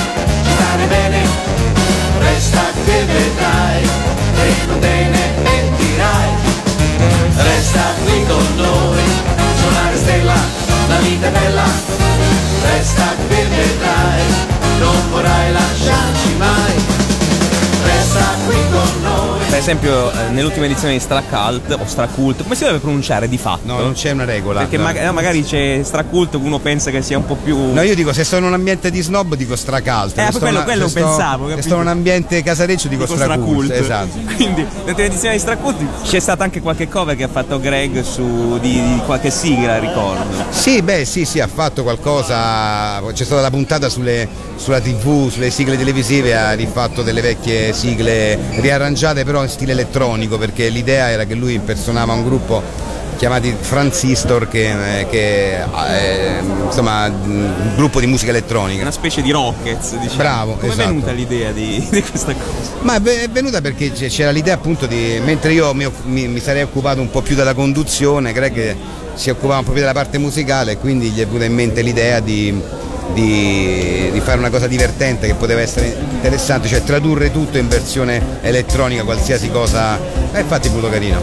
ci 0.44 0.52
stare 0.56 0.86
bene. 0.88 1.83
Resta 2.20 2.62
qui 2.84 2.94
e 2.94 3.06
vedrai, 3.06 3.84
e 3.84 4.66
non 4.68 4.80
te 4.80 5.08
ne 5.14 5.34
pentirai. 5.44 6.32
Resta 7.36 7.86
qui 8.04 8.26
con 8.26 8.56
noi, 8.56 9.04
suonare 9.60 9.98
stella, 9.98 10.36
la 10.88 10.98
vita 11.00 11.28
è 11.28 11.32
bella. 11.32 11.66
Resta 12.62 13.13
Per 19.54 19.62
esempio, 19.62 20.12
eh, 20.12 20.30
nell'ultima 20.32 20.66
edizione 20.66 20.94
di 20.96 21.00
Stracult 21.00 21.78
o 21.80 21.86
Stracult, 21.86 22.42
come 22.42 22.56
si 22.56 22.64
deve 22.64 22.80
pronunciare 22.80 23.30
di 23.30 23.38
fatto? 23.38 23.62
No, 23.66 23.78
non 23.82 23.94
c'è 23.94 24.10
una 24.10 24.26
regola. 24.26 24.62
Perché 24.62 24.78
no. 24.78 24.92
no, 24.92 25.14
magari 25.14 25.44
c'è 25.44 25.80
Stracult, 25.84 26.34
uno 26.34 26.58
pensa 26.58 26.90
che 26.90 27.04
sia 27.04 27.20
un 27.20 27.26
po' 27.28 27.36
più. 27.36 27.72
No, 27.72 27.84
io 27.84 27.94
dico 27.94 28.12
se 28.14 28.24
sto 28.24 28.38
in 28.38 28.46
un 28.46 28.54
ambiente 28.54 28.90
di 28.90 29.00
snob 29.02 29.36
dico 29.36 29.56
stracalt. 29.56 30.18
Eh, 30.18 30.32
quello- 30.32 30.50
una- 30.50 30.64
quello 30.64 30.88
se 30.88 30.98
sto- 31.00 31.06
pensavo, 31.08 31.50
Se 31.56 31.62
sto 31.62 31.76
in 31.76 31.82
un 31.82 31.88
ambiente 31.88 32.42
casareccio 32.42 32.88
dico, 32.88 33.04
Dico 33.04 33.16
stracult. 33.16 33.66
Stracult. 33.66 33.72
Esatto. 33.72 34.18
Quindi, 34.36 34.62
nell'ultima 34.64 35.08
edizione 35.08 35.34
di 35.36 35.40
Stracult 35.40 35.78
c'è 36.04 36.20
stata 36.20 36.44
anche 36.44 36.60
qualche 36.60 36.90
cover 36.90 37.16
che 37.16 37.24
ha 37.24 37.30
fatto 37.30 37.60
Greg 37.60 38.02
su 38.02 38.58
di, 38.60 38.72
di 38.82 39.02
qualche 39.06 39.30
sigla, 39.30 39.78
ricordo. 39.78 40.46
Sì, 40.50 40.82
beh, 40.82 41.06
sì, 41.06 41.26
sì, 41.26 41.40
ha 41.40 41.48
fatto 41.48 41.84
qualcosa. 41.84 43.00
C'è 43.14 43.24
stata 43.24 43.42
la 43.42 43.52
puntata 43.52 43.88
sulle- 43.88 44.28
sulla 44.56 44.80
TV, 44.82 45.30
sulle 45.30 45.52
sigle 45.52 45.78
televisive, 45.78 46.36
ha 46.36 46.54
rifatto 46.54 47.04
delle 47.04 47.22
vecchie 47.22 47.72
sigle 47.74 48.38
riarrangiate 48.56 49.24
però 49.24 49.42
in 49.44 49.50
stile 49.50 49.72
elettronico, 49.74 50.38
perché 50.38 50.70
l'idea 50.70 51.10
era 51.10 51.26
che 51.26 51.36
lui 51.36 51.54
impersonava 51.54 52.14
un 52.14 52.24
gruppo 52.24 52.92
chiamati 53.18 53.56
Transistor 53.58 54.48
che, 54.48 55.00
eh, 55.02 55.08
che 55.08 55.64
è 55.64 56.42
insomma 56.66 57.06
un 57.08 57.74
gruppo 57.76 58.00
di 58.00 58.08
musica 58.08 58.32
elettronica. 58.32 58.82
Una 58.82 58.92
specie 58.92 59.22
di 59.22 59.32
Rockets, 59.32 59.98
diciamo. 59.98 60.18
Bravo, 60.18 60.54
Come 60.56 60.74
esatto. 60.74 60.90
è 60.90 60.92
venuta 60.92 61.12
l'idea 61.12 61.52
di, 61.52 61.86
di 61.90 62.02
questa 62.02 62.34
cosa? 62.34 62.72
Ma 62.82 62.96
è 62.96 63.02
ve- 63.02 63.24
è 63.24 63.30
venuta 63.30 63.62
perché 63.62 63.92
c'era 63.92 64.32
l'idea 64.32 64.56
appunto 64.56 64.86
di, 64.88 65.22
mentre 65.24 65.54
io 65.54 65.74
mi, 65.74 65.88
mi- 66.06 66.40
sarei 66.40 66.64
occupato 66.64 67.02
un 67.02 67.10
po' 67.10 67.22
più 67.22 67.36
della 67.36 67.54
conduzione, 67.54 68.34
Greg 68.34 68.76
si 69.14 69.30
occupava 69.30 69.60
un 69.60 69.66
po' 69.66 69.72
più 69.72 69.82
della 69.82 69.94
parte 69.94 70.18
musicale 70.18 70.72
e 70.74 70.78
quindi 70.78 71.10
gli 71.10 71.22
è 71.22 71.26
venuta 71.26 71.46
in 71.46 71.54
mente 71.54 71.82
l'idea 71.82 72.20
di, 72.20 72.60
di- 73.14 74.10
di 74.12 74.20
fare 74.22 74.38
una 74.38 74.50
cosa 74.50 74.68
divertente 74.68 75.28
che 75.28 75.36
poteva 75.36 75.62
essere 75.62 75.96
interessante, 76.12 76.68
cioè 76.68 76.84
tradurre 76.84 77.32
tutto 77.32 77.58
in 77.58 77.68
versione 77.68 78.22
elettronica, 78.42 79.04
qualsiasi 79.04 79.50
cosa. 79.50 80.00
E 80.32 80.40
infatti 80.40 80.70
è 80.70 80.90
carino. 80.90 81.22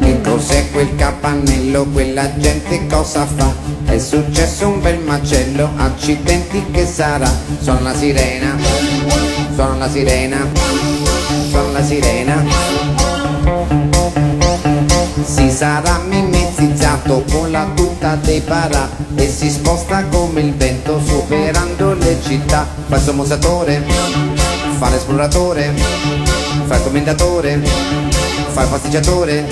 Che 0.00 0.20
cos'è 0.22 0.70
quel 0.70 0.94
capannello? 0.96 1.84
Quella 1.84 2.36
gente 2.36 2.86
cosa 2.86 3.26
fa? 3.26 3.52
È 3.84 3.98
successo 3.98 4.68
un 4.68 4.80
bel 4.80 4.98
macello, 4.98 5.70
accidenti 5.76 6.64
che 6.70 6.86
sarà? 6.86 7.30
Sono 7.60 7.80
la 7.80 7.94
sirena, 7.94 8.56
sono 9.54 9.78
la 9.78 9.90
sirena, 9.90 10.46
sono 11.50 11.72
la 11.72 11.82
sirena. 11.82 12.69
Sarà 15.60 15.98
mimetizzato 16.06 17.22
con 17.30 17.50
la 17.50 17.68
tuta 17.74 18.14
dei 18.14 18.40
parà 18.40 18.88
e 19.14 19.28
si 19.28 19.50
sposta 19.50 20.06
come 20.06 20.40
il 20.40 20.54
vento 20.54 20.98
superando 21.04 21.92
le 21.92 22.16
città. 22.22 22.66
Fa 22.86 22.96
il 22.96 23.02
sommozatore, 23.02 23.84
fa 24.78 24.88
l'esploratore, 24.88 25.74
fa 26.64 26.76
il 26.76 26.82
commendatore, 26.82 27.60
fa 28.48 28.62
il 28.62 28.68
pasticciatore. 28.70 29.48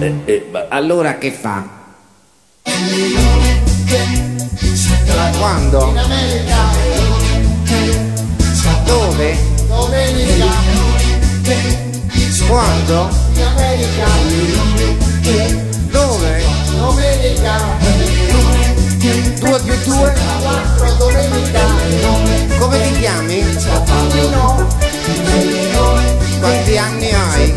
Eh, 0.00 0.14
eh, 0.26 0.50
allora 0.68 1.16
che 1.16 1.30
fa? 1.30 1.66
Quando? 5.38 5.94
Dove? 8.84 9.54
Quando? 12.46 13.08
Dove? 15.90 16.44
Due 19.38 19.60
più 19.60 19.74
due? 19.84 20.14
Come 22.58 22.80
ti 22.82 22.98
chiami? 22.98 23.44
Quanti 26.40 26.78
anni 26.78 27.10
hai? 27.12 27.52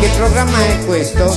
Che 0.00 0.08
programma 0.16 0.58
è 0.66 0.84
questo? 0.84 1.36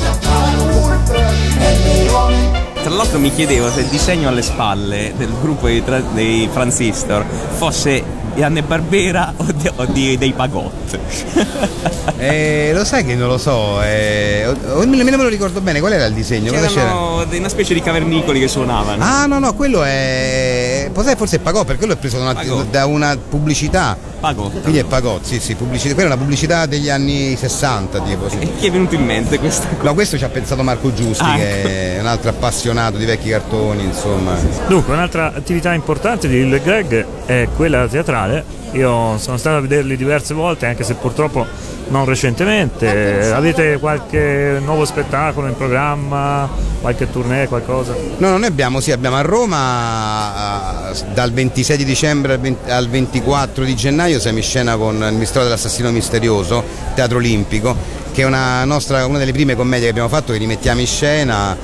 Tra 2.74 2.96
l'altro 2.96 3.20
mi 3.20 3.34
chiedevo 3.34 3.70
se 3.70 3.82
il 3.82 3.88
disegno 3.88 4.28
alle 4.30 4.42
spalle 4.42 5.14
del 5.18 5.34
gruppo 5.42 5.68
dei, 5.68 5.84
tra- 5.84 6.00
dei 6.00 6.50
Transistor 6.52 7.26
fosse 7.58 8.04
Anne 8.40 8.62
Barbera 8.62 9.34
o, 9.36 9.46
o 9.76 9.86
di- 9.86 10.18
dei 10.18 10.34
Pagott. 10.34 10.98
Eh, 12.20 12.72
lo 12.74 12.84
sai 12.84 13.06
che 13.06 13.14
non 13.14 13.28
lo 13.28 13.38
so, 13.38 13.80
eh, 13.84 14.44
o- 14.48 14.80
o- 14.80 14.84
nemmeno 14.86 15.18
me 15.18 15.24
lo 15.24 15.30
ricordo 15.30 15.62
bene, 15.62 15.80
qual 15.80 15.94
era 15.94 16.06
il 16.06 16.14
disegno? 16.16 16.52
Cosa 16.52 16.66
c'era? 16.66 16.82
C'erano 16.82 17.26
de- 17.26 17.38
una 17.38 17.50
specie 17.50 17.76
di 17.76 17.82
cavernicoli 17.82 18.40
che 18.40 18.48
suonavano. 18.48 19.04
Ah 19.04 19.28
no 19.28 19.38
no, 19.38 19.54
quello 19.54 19.84
è. 19.84 20.90
Forse 21.16 21.38
pagò 21.40 21.64
perché 21.64 21.78
quello 21.80 21.94
è 21.94 21.98
preso 21.98 22.18
da 22.18 22.24
una, 22.24 22.34
Pagò. 22.34 22.64
da 22.64 22.86
una 22.88 23.16
pubblicità. 23.18 23.96
Pagott. 24.20 24.62
Quindi 24.62 24.80
è 24.80 24.84
pagò, 24.84 25.20
sì, 25.22 25.40
sì, 25.40 25.54
pubblicità. 25.54 25.94
Quella 25.94 26.10
è 26.10 26.12
una 26.14 26.20
pubblicità 26.22 26.66
degli 26.66 26.90
anni 26.90 27.36
60, 27.36 28.00
tipo. 28.00 28.28
Sì. 28.30 28.40
E 28.40 28.56
chi 28.58 28.66
è 28.68 28.72
venuto 28.72 28.96
in 28.96 29.06
mente 29.06 29.38
questa 29.38 29.68
cosa? 29.68 29.84
No, 29.84 29.94
questo 29.94 30.18
ci 30.18 30.24
ha 30.24 30.30
pensato 30.30 30.64
Marco 30.64 30.92
Giusti, 30.92 31.24
Ah, 31.24 31.36
che 31.36 31.98
è 31.98 32.00
un 32.00 32.08
altro 32.08 32.30
appassionato 32.32 32.98
di 32.98 33.06
vecchi 33.06 33.30
cartoni, 33.30 33.84
insomma. 33.84 34.34
Dunque, 34.68 34.94
un'altra 34.94 35.34
attività 35.36 35.72
importante 35.74 36.28
di 36.28 36.44
Lil 36.48 36.60
Greg 36.64 37.06
è 37.28 37.48
quella 37.56 37.88
teatrale. 37.88 38.56
Io 38.72 39.18
sono 39.18 39.38
stato 39.38 39.57
a 39.58 39.62
vederli 39.62 39.98
diverse 39.98 40.34
volte, 40.34 40.66
anche 40.66 40.84
se 40.84 40.96
purtroppo 40.96 41.46
non 41.90 42.06
recentemente. 42.06 43.32
Avete 43.32 43.78
qualche 43.80 44.60
nuovo 44.64 44.86
spettacolo 44.86 45.48
in 45.48 45.56
programma? 45.56 46.50
Qualche 46.82 47.10
tournée, 47.10 47.48
qualcosa? 47.48 47.94
No, 48.18 48.30
no, 48.30 48.38
noi 48.38 48.48
abbiamo, 48.48 48.80
sì, 48.80 48.92
abbiamo 48.92 49.16
a 49.16 49.22
Roma 49.22 50.92
dal 51.14 51.32
26 51.32 51.78
di 51.78 51.86
dicembre 51.86 52.34
al 52.34 52.40
20 52.40 52.70
al 52.70 52.88
24 52.88 53.64
di 53.64 53.76
gennaio 53.76 54.20
siamo 54.20 54.38
in 54.38 54.44
scena 54.44 54.78
con 54.78 54.96
il 54.96 55.18
mistero 55.18 55.44
dell'assassino 55.44 55.92
misterioso, 55.92 56.64
Teatro 56.96 57.18
Olimpico, 57.18 57.76
che 58.14 58.22
è 58.22 58.26
una, 58.26 58.64
nostra, 58.66 59.06
una 59.06 59.18
delle 59.18 59.32
prime 59.32 59.56
commedie 59.56 59.86
che 59.86 59.90
abbiamo 59.90 60.10
fatto, 60.10 60.32
che 60.32 60.38
rimettiamo 60.38 60.80
in 60.80 60.88
scena, 60.88 61.58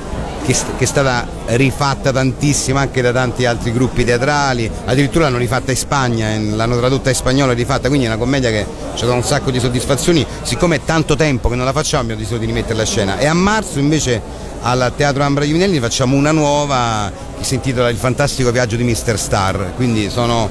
che, 0.46 0.54
che 0.78 0.84
è 0.84 0.88
stata 0.88 1.26
rifatta 1.48 2.12
tantissimo 2.12 2.80
anche 2.80 3.02
da 3.02 3.12
tanti 3.12 3.46
altri 3.46 3.72
gruppi 3.72 4.04
teatrali, 4.04 4.70
addirittura 4.86 5.26
l'hanno 5.26 5.38
rifatta 5.38 5.72
in 5.72 5.78
Spagna, 5.78 6.28
l'hanno 6.38 6.78
tradotta 6.78 7.10
in 7.10 7.16
spagnolo 7.16 7.52
e 7.52 7.56
rifatta, 7.56 7.88
quindi 7.88 8.06
è 8.06 8.10
una 8.10 8.18
commedia 8.18 8.50
che 8.50 8.66
ci 8.96 9.04
ha 9.04 9.08
dato 9.08 9.18
un 9.18 9.24
sacco 9.24 9.52
di 9.52 9.60
soddisfazioni, 9.60 10.26
siccome 10.44 10.78
è 10.78 10.82
tanto 10.84 11.16
tempo 11.16 11.50
che 11.50 11.56
non 11.56 11.66
la 11.66 11.74
facciamo 11.74 12.04
abbiamo 12.04 12.22
deciso 12.22 12.38
di 12.38 12.46
rimetterla 12.46 12.82
in 12.82 12.88
scena 12.88 13.18
e 13.18 13.26
a 13.26 13.34
marzo 13.34 13.80
invece 13.80 14.22
al 14.62 14.94
Teatro 14.96 15.24
Ambra 15.24 15.46
Giuminelli 15.46 15.80
facciamo 15.80 16.16
una 16.16 16.32
nuova 16.32 17.12
che 17.38 17.44
si 17.44 17.56
intitola 17.56 17.90
Il 17.90 17.98
fantastico 17.98 18.52
viaggio 18.52 18.76
di 18.76 18.84
Mr. 18.84 19.18
Star, 19.18 19.74
quindi 19.76 20.10
sono 20.10 20.50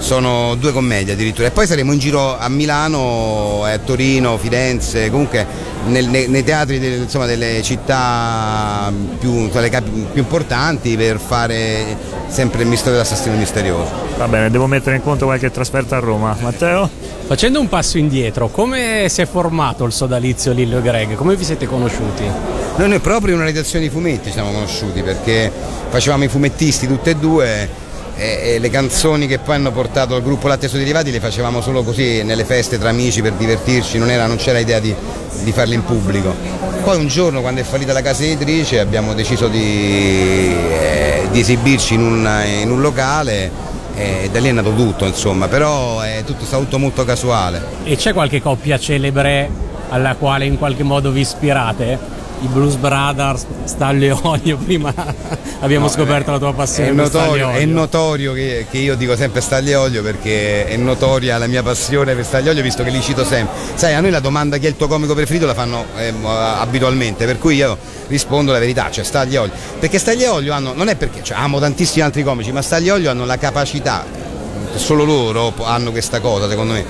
sono 0.00 0.54
due 0.56 0.72
commedie 0.72 1.12
addirittura 1.12 1.46
e 1.46 1.50
poi 1.50 1.66
saremo 1.66 1.92
in 1.92 1.98
giro 1.98 2.36
a 2.38 2.48
Milano, 2.48 3.62
a 3.64 3.78
Torino, 3.78 4.36
Firenze, 4.38 5.10
comunque 5.10 5.46
nel- 5.86 6.08
nei, 6.08 6.26
nei 6.28 6.42
teatri 6.42 6.78
del- 6.78 7.02
insomma, 7.02 7.26
delle 7.26 7.60
città 7.62 8.90
più, 9.18 9.48
tra 9.50 9.60
le 9.60 9.68
capi- 9.68 10.06
più 10.12 10.22
importanti 10.22 10.96
per 10.96 11.18
fare 11.18 11.96
sempre 12.28 12.62
il 12.62 12.68
mistero 12.68 12.92
dell'assassino 12.92 13.36
misterioso. 13.36 13.90
Va 14.16 14.26
bene, 14.26 14.50
devo 14.50 14.66
mettere 14.66 14.96
in 14.96 15.02
conto 15.02 15.26
qualche 15.26 15.50
trasferta 15.50 15.96
a 15.96 16.00
Roma. 16.00 16.36
Matteo? 16.40 16.88
Facendo 17.26 17.60
un 17.60 17.68
passo 17.68 17.96
indietro, 17.98 18.48
come 18.48 19.06
si 19.08 19.20
è 19.20 19.26
formato 19.26 19.84
il 19.84 19.92
sodalizio 19.92 20.52
Lillo 20.52 20.78
e 20.78 20.82
Greg? 20.82 21.14
Come 21.14 21.36
vi 21.36 21.44
siete 21.44 21.66
conosciuti? 21.66 22.24
Noi, 22.76 22.88
noi 22.88 22.98
proprio 22.98 23.34
in 23.34 23.40
una 23.40 23.46
redazione 23.48 23.84
di 23.84 23.90
fumetti 23.90 24.26
ci 24.28 24.32
siamo 24.32 24.50
conosciuti 24.50 25.02
perché 25.02 25.50
facevamo 25.90 26.24
i 26.24 26.28
fumettisti 26.28 26.86
tutte 26.88 27.10
e 27.10 27.16
due 27.16 27.68
e, 28.20 28.58
le 28.58 28.68
canzoni 28.68 29.26
che 29.26 29.38
poi 29.38 29.54
hanno 29.54 29.72
portato 29.72 30.14
al 30.14 30.22
gruppo 30.22 30.46
Latte 30.46 30.66
e 30.66 30.68
Suoi 30.68 30.80
Derivati 30.80 31.10
le 31.10 31.20
facevamo 31.20 31.62
solo 31.62 31.82
così 31.82 32.22
nelle 32.22 32.44
feste 32.44 32.78
tra 32.78 32.90
amici 32.90 33.22
per 33.22 33.32
divertirci, 33.32 33.96
non, 33.96 34.10
era- 34.10 34.26
non 34.26 34.36
c'era 34.36 34.58
idea 34.58 34.78
di, 34.78 34.94
di 35.42 35.52
farle 35.52 35.74
in 35.74 35.84
pubblico. 35.84 36.34
Poi 36.84 36.98
un 36.98 37.08
giorno 37.08 37.40
quando 37.40 37.60
è 37.62 37.64
fallita 37.64 37.92
la 37.92 38.02
casa 38.02 38.24
editrice 38.24 38.78
abbiamo 38.78 39.14
deciso 39.14 39.48
di, 39.48 40.54
eh, 40.54 41.28
di 41.30 41.40
esibirci 41.40 41.94
in 41.94 42.02
un, 42.02 42.42
in 42.60 42.70
un 42.70 42.80
locale 42.80 43.68
e 43.96 44.28
da 44.30 44.38
lì 44.38 44.48
è 44.48 44.52
nato 44.52 44.74
tutto 44.74 45.06
insomma, 45.06 45.48
però 45.48 46.00
è 46.00 46.22
tutto, 46.24 46.44
stato 46.44 46.78
molto 46.78 47.04
casuale. 47.04 47.62
E 47.84 47.96
c'è 47.96 48.12
qualche 48.12 48.40
coppia 48.42 48.78
celebre 48.78 49.48
alla 49.88 50.14
quale 50.14 50.44
in 50.44 50.58
qualche 50.58 50.82
modo 50.82 51.10
vi 51.10 51.20
ispirate? 51.20 52.19
I 52.42 52.46
Blues 52.46 52.76
Brothers, 52.76 53.44
Staglio 53.64 54.16
e 54.16 54.20
Olio, 54.22 54.56
prima 54.56 54.92
abbiamo 55.60 55.86
No, 55.86 55.90
scoperto 55.90 56.30
eh, 56.30 56.32
la 56.32 56.38
tua 56.38 56.54
passione 56.54 56.88
È 56.88 56.92
notorio, 56.92 57.50
è 57.50 57.64
notorio 57.64 58.32
che, 58.32 58.66
che 58.70 58.78
io 58.78 58.96
dico 58.96 59.14
sempre 59.16 59.40
Stagli 59.40 59.70
e 59.70 59.74
Olio 59.74 60.02
perché 60.02 60.66
è 60.66 60.76
notoria 60.76 61.38
la 61.38 61.46
mia 61.46 61.62
passione 61.62 62.14
per 62.14 62.24
Stagli 62.24 62.46
e 62.46 62.50
Olio 62.50 62.62
visto 62.62 62.82
che 62.82 62.90
li 62.90 63.00
cito 63.00 63.24
sempre. 63.24 63.54
Sai, 63.74 63.94
a 63.94 64.00
noi 64.00 64.10
la 64.10 64.20
domanda 64.20 64.56
chi 64.56 64.66
è 64.66 64.68
il 64.68 64.76
tuo 64.76 64.88
comico 64.88 65.14
preferito 65.14 65.46
la 65.46 65.54
fanno 65.54 65.84
ehm, 65.96 66.24
abitualmente, 66.24 67.26
per 67.26 67.38
cui 67.38 67.56
io 67.56 67.76
rispondo 68.08 68.52
la 68.52 68.58
verità, 68.58 68.90
cioè 68.90 69.04
Stagli 69.04 69.34
e 69.34 69.38
Olio. 69.38 69.52
Perché 69.78 69.98
Stagli 69.98 70.22
e 70.22 70.28
Olio 70.28 70.52
hanno, 70.52 70.72
non 70.74 70.88
è 70.88 70.96
perché, 70.96 71.22
cioè, 71.22 71.38
amo 71.38 71.58
tantissimi 71.58 72.02
altri 72.02 72.22
comici, 72.22 72.52
ma 72.52 72.62
Stagli 72.62 72.88
e 72.88 72.92
Olio 72.92 73.10
hanno 73.10 73.24
la 73.24 73.36
capacità, 73.36 74.04
solo 74.74 75.04
loro 75.04 75.52
hanno 75.62 75.90
questa 75.90 76.20
cosa 76.20 76.48
secondo 76.48 76.72
me, 76.72 76.84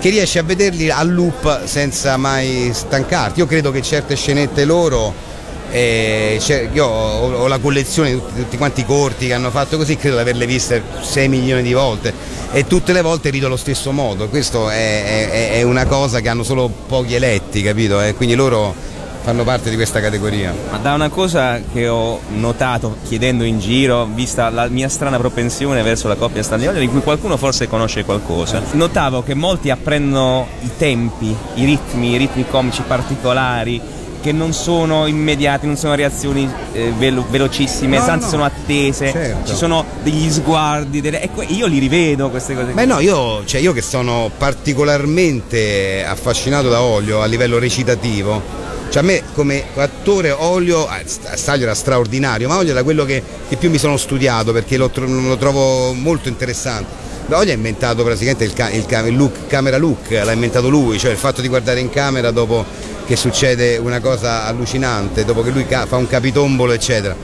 che 0.00 0.10
riesci 0.10 0.38
a 0.38 0.42
vederli 0.42 0.90
a 0.90 1.02
loop 1.02 1.64
senza 1.64 2.16
mai 2.16 2.70
stancarti. 2.72 3.40
Io 3.40 3.46
credo 3.46 3.70
che 3.70 3.82
certe 3.82 4.16
scenette 4.16 4.64
loro 4.64 5.26
eh, 5.70 6.40
io 6.72 6.86
ho, 6.86 7.34
ho 7.42 7.46
la 7.46 7.58
collezione 7.58 8.10
di 8.12 8.16
tutti, 8.16 8.34
tutti 8.40 8.56
quanti 8.56 8.80
i 8.80 8.84
corti 8.86 9.26
che 9.26 9.34
hanno 9.34 9.50
fatto 9.50 9.76
così, 9.76 9.96
credo 9.96 10.16
di 10.16 10.22
averle 10.22 10.46
viste 10.46 10.82
6 11.00 11.28
milioni 11.28 11.62
di 11.62 11.72
volte 11.72 12.12
e 12.52 12.66
tutte 12.66 12.92
le 12.94 13.02
volte 13.02 13.28
rido 13.30 13.46
allo 13.46 13.56
stesso 13.56 13.92
modo. 13.92 14.28
Questo 14.28 14.70
è, 14.70 15.28
è- 15.30 15.50
è 15.52 15.62
una 15.62 15.84
cosa 15.86 16.20
che 16.20 16.28
hanno 16.28 16.42
solo 16.42 16.70
pochi 16.86 17.14
eletti, 17.14 17.62
capito? 17.62 18.00
Eh, 18.00 18.14
quindi 18.14 18.34
loro 18.34 18.74
fanno 19.22 19.44
parte 19.44 19.68
di 19.70 19.76
questa 19.76 20.00
categoria. 20.00 20.54
Ma 20.70 20.78
da 20.78 20.94
una 20.94 21.08
cosa 21.10 21.60
che 21.72 21.86
ho 21.88 22.20
notato 22.36 22.96
chiedendo 23.06 23.44
in 23.44 23.58
giro, 23.58 24.06
vista 24.12 24.48
la 24.50 24.68
mia 24.68 24.88
strana 24.88 25.18
propensione 25.18 25.82
verso 25.82 26.08
la 26.08 26.14
coppia 26.16 26.42
Staglioli, 26.42 26.78
di 26.80 26.88
cui 26.88 27.00
qualcuno 27.02 27.36
forse 27.36 27.68
conosce 27.68 28.04
qualcosa, 28.04 28.62
notavo 28.72 29.22
che 29.22 29.34
molti 29.34 29.70
apprendono 29.70 30.46
i 30.62 30.70
tempi, 30.78 31.34
i 31.54 31.64
ritmi, 31.64 32.12
i 32.12 32.16
ritmi 32.16 32.46
comici 32.48 32.82
particolari, 32.86 33.80
che 34.20 34.32
non 34.32 34.52
sono 34.52 35.06
immediati, 35.06 35.66
non 35.66 35.76
sono 35.76 35.94
reazioni 35.94 36.48
eh, 36.72 36.92
velo- 36.98 37.24
velocissime, 37.30 37.98
No, 37.98 38.04
anzi 38.04 38.24
no. 38.24 38.30
sono 38.30 38.44
attese, 38.44 39.12
Certo. 39.12 39.50
ci 39.50 39.54
sono 39.54 39.84
degli 40.02 40.28
sguardi, 40.28 41.00
delle... 41.00 41.22
e 41.22 41.30
que- 41.30 41.44
io 41.44 41.66
li 41.66 41.78
rivedo 41.78 42.28
queste 42.28 42.54
cose. 42.56 42.72
Beh 42.72 42.84
no, 42.84 42.98
io, 42.98 43.44
cioè, 43.44 43.60
io 43.60 43.72
che 43.72 43.80
sono 43.82 44.28
particolarmente 44.36 46.04
affascinato 46.04 46.68
da 46.68 46.80
Olio 46.82 47.20
a 47.22 47.26
livello 47.26 47.58
recitativo, 47.60 48.42
cioè 48.88 49.02
a 49.02 49.04
me 49.04 49.22
come 49.34 49.64
attore 49.76 50.30
Olio, 50.30 50.88
St- 51.04 51.34
Staglio 51.34 51.64
era 51.64 51.74
straordinario, 51.74 52.48
ma 52.48 52.56
Olio 52.56 52.72
era 52.72 52.82
quello 52.82 53.04
che, 53.04 53.22
che 53.48 53.56
più 53.56 53.70
mi 53.70 53.78
sono 53.78 53.96
studiato 53.96 54.52
perché 54.52 54.76
lo, 54.76 54.90
lo 54.94 55.36
trovo 55.36 55.92
molto 55.92 56.28
interessante. 56.28 57.06
Olio 57.30 57.52
ha 57.52 57.54
inventato 57.54 58.02
praticamente 58.04 58.44
il, 58.44 58.52
il 58.74 59.06
il 59.08 59.16
look, 59.16 59.46
camera 59.48 59.76
look, 59.76 60.10
l'ha 60.10 60.32
inventato 60.32 60.70
lui, 60.70 60.98
cioè 60.98 61.10
il 61.10 61.18
fatto 61.18 61.42
di 61.42 61.48
guardare 61.48 61.80
in 61.80 61.90
camera 61.90 62.30
dopo 62.30 62.64
che 63.06 63.16
succede 63.16 63.76
una 63.76 64.00
cosa 64.00 64.44
allucinante, 64.44 65.24
dopo 65.24 65.42
che 65.42 65.50
lui 65.50 65.66
ca- 65.66 65.86
fa 65.86 65.96
un 65.96 66.06
capitombolo 66.06 66.72
eccetera. 66.72 67.14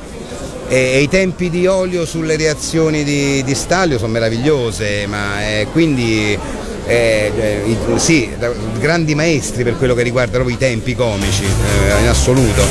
E, 0.68 0.76
e 0.76 1.00
i 1.00 1.08
tempi 1.08 1.50
di 1.50 1.66
olio 1.66 2.06
sulle 2.06 2.36
reazioni 2.36 3.04
di, 3.04 3.42
di 3.44 3.54
Staglio 3.54 3.98
sono 3.98 4.12
meravigliose, 4.12 5.06
ma 5.06 5.42
eh, 5.42 5.66
quindi 5.72 6.38
eh, 6.86 7.32
eh, 7.36 7.98
sì, 7.98 8.30
da- 8.38 8.52
grandi 8.78 9.14
maestri 9.14 9.64
per 9.64 9.76
quello 9.76 9.94
che 9.94 10.02
riguarda 10.02 10.32
proprio 10.32 10.54
i 10.54 10.58
tempi 10.58 10.94
comici, 10.94 11.44
eh, 11.44 12.00
in 12.00 12.08
assoluto. 12.08 12.62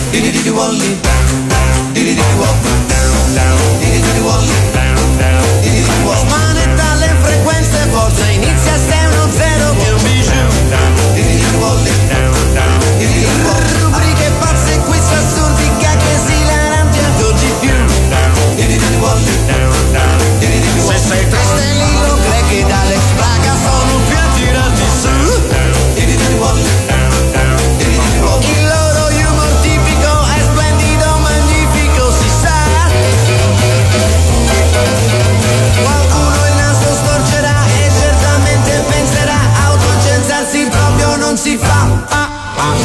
Ah, 42.65 42.76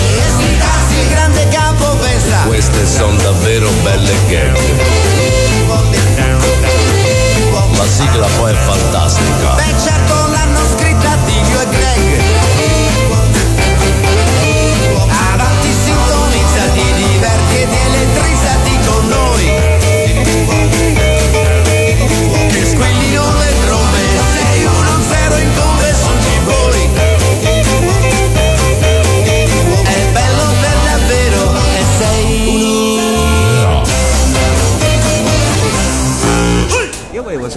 grande 1.08 1.46
capo 1.50 1.96
pensa. 1.96 2.42
Queste 2.46 2.84
sono 2.84 3.16
davvero 3.18 3.70
belle 3.82 4.12
gag. 4.26 4.58
La 7.76 7.86
sigla 7.86 8.26
poi 8.38 8.52
è 8.52 8.56
fantastica. 8.56 9.54
Beh 9.54 9.74
certo 9.80 10.37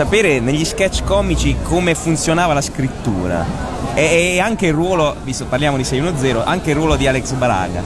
sapere 0.03 0.39
negli 0.39 0.65
sketch 0.65 1.03
comici 1.03 1.55
come 1.61 1.93
funzionava 1.93 2.53
la 2.53 2.61
scrittura 2.61 3.45
e, 3.93 4.33
e 4.33 4.39
anche 4.39 4.65
il 4.67 4.73
ruolo, 4.73 5.15
visto 5.23 5.45
parliamo 5.45 5.77
di 5.77 5.83
610, 5.83 6.41
anche 6.43 6.71
il 6.71 6.75
ruolo 6.75 6.95
di 6.95 7.05
Alex 7.05 7.33
Baraga. 7.33 7.83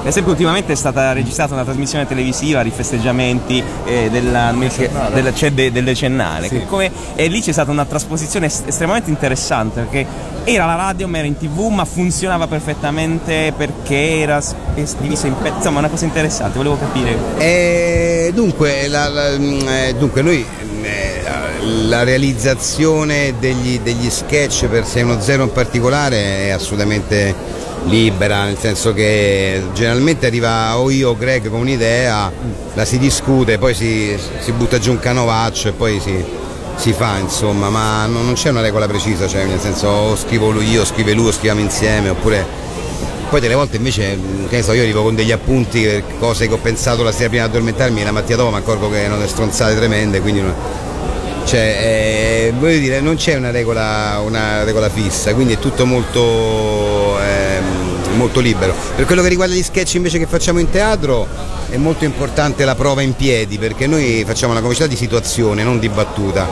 Per 0.00 0.08
esempio 0.08 0.32
ultimamente 0.32 0.72
è 0.72 0.76
stata 0.76 1.12
registrata 1.12 1.54
una 1.54 1.62
trasmissione 1.64 2.06
televisiva 2.08 2.62
di 2.64 2.70
festeggiamenti 2.70 3.62
eh, 3.84 4.08
della, 4.10 4.52
della- 5.12 5.32
cioè 5.34 5.52
de- 5.52 5.70
del 5.70 5.84
decennale 5.84 6.48
che 6.48 6.66
come- 6.66 6.90
e 7.14 7.26
lì 7.28 7.40
c'è 7.40 7.52
stata 7.52 7.70
una 7.70 7.84
trasposizione 7.84 8.46
es- 8.46 8.62
estremamente 8.66 9.10
interessante 9.10 9.82
perché 9.82 10.06
era 10.44 10.64
la 10.66 10.76
radio 10.76 11.06
ma 11.08 11.18
era 11.18 11.26
in 11.26 11.36
tv 11.36 11.66
ma 11.68 11.84
funzionava 11.84 12.46
perfettamente 12.46 13.52
perché 13.56 14.20
era 14.20 14.40
divisa 15.00 15.26
in 15.26 15.34
pezzi, 15.40 15.56
insomma 15.58 15.80
una 15.80 15.88
cosa 15.88 16.04
interessante, 16.04 16.56
volevo 16.56 16.78
capire. 16.78 17.16
E 17.38 18.30
dunque, 18.34 18.88
la- 18.88 19.08
la- 19.08 19.36
mm, 19.38 19.68
eh, 19.68 19.94
dunque 19.98 20.22
noi 20.22 20.38
eh, 20.40 20.67
la 21.62 22.02
realizzazione 22.04 23.34
degli, 23.38 23.80
degli 23.80 24.10
sketch 24.10 24.66
per 24.66 24.84
610 24.86 25.40
in 25.42 25.52
particolare 25.52 26.46
è 26.46 26.50
assolutamente 26.50 27.34
libera, 27.84 28.44
nel 28.44 28.58
senso 28.58 28.92
che 28.92 29.62
generalmente 29.72 30.26
arriva 30.26 30.78
o 30.78 30.90
io 30.90 31.10
o 31.10 31.16
Greg 31.16 31.48
con 31.48 31.60
un'idea, 31.60 32.30
la 32.74 32.84
si 32.84 32.98
discute, 32.98 33.58
poi 33.58 33.74
si, 33.74 34.16
si 34.40 34.52
butta 34.52 34.78
giù 34.78 34.92
un 34.92 34.98
canovaccio 34.98 35.68
e 35.68 35.72
poi 35.72 36.00
si, 36.00 36.24
si 36.76 36.92
fa 36.92 37.18
insomma, 37.18 37.70
ma 37.70 38.06
non, 38.06 38.24
non 38.24 38.34
c'è 38.34 38.50
una 38.50 38.60
regola 38.60 38.86
precisa, 38.86 39.26
cioè 39.26 39.44
nel 39.44 39.60
senso 39.60 39.88
o 39.88 40.16
scrivo 40.16 40.50
lui 40.50 40.68
io, 40.68 40.84
scrive 40.84 41.12
lui, 41.12 41.28
o 41.28 41.32
scriviamo 41.32 41.60
insieme, 41.60 42.10
oppure 42.10 42.66
poi 43.28 43.40
delle 43.40 43.54
volte 43.54 43.76
invece, 43.76 44.18
che 44.48 44.56
ne 44.56 44.62
so, 44.62 44.72
io 44.72 44.82
arrivo 44.82 45.02
con 45.02 45.14
degli 45.14 45.32
appunti, 45.32 46.02
cose 46.18 46.48
che 46.48 46.54
ho 46.54 46.58
pensato 46.58 47.02
la 47.02 47.12
sera 47.12 47.28
prima 47.28 47.44
di 47.44 47.50
addormentarmi 47.50 48.00
e 48.00 48.04
la 48.04 48.12
mattina 48.12 48.36
dopo 48.36 48.50
mi 48.50 48.56
accorgo 48.56 48.90
che 48.90 49.00
erano 49.00 49.16
delle 49.16 49.28
stronzate 49.28 49.76
tremende, 49.76 50.20
quindi 50.20 50.40
non- 50.40 50.54
Cioè, 51.48 51.78
eh, 51.80 52.52
voglio 52.58 52.78
dire, 52.78 53.00
non 53.00 53.16
c'è 53.16 53.34
una 53.34 53.50
regola, 53.50 54.20
una 54.22 54.64
regola 54.64 54.90
fissa, 54.90 55.32
quindi 55.32 55.54
è 55.54 55.58
tutto 55.58 55.86
molto, 55.86 57.18
ehm, 57.18 58.16
molto 58.16 58.40
libero. 58.40 58.74
Per 58.94 59.06
quello 59.06 59.22
che 59.22 59.28
riguarda 59.28 59.54
gli 59.54 59.62
sketch 59.62 59.94
invece 59.94 60.18
che 60.18 60.26
facciamo 60.26 60.58
in 60.58 60.68
teatro 60.68 61.26
è 61.70 61.78
molto 61.78 62.04
importante 62.04 62.66
la 62.66 62.74
prova 62.74 63.00
in 63.00 63.14
piedi, 63.14 63.56
perché 63.56 63.86
noi 63.86 64.24
facciamo 64.26 64.52
una 64.52 64.60
comicità 64.60 64.86
di 64.86 64.94
situazione, 64.94 65.62
non 65.62 65.78
di 65.78 65.88
battuta. 65.88 66.46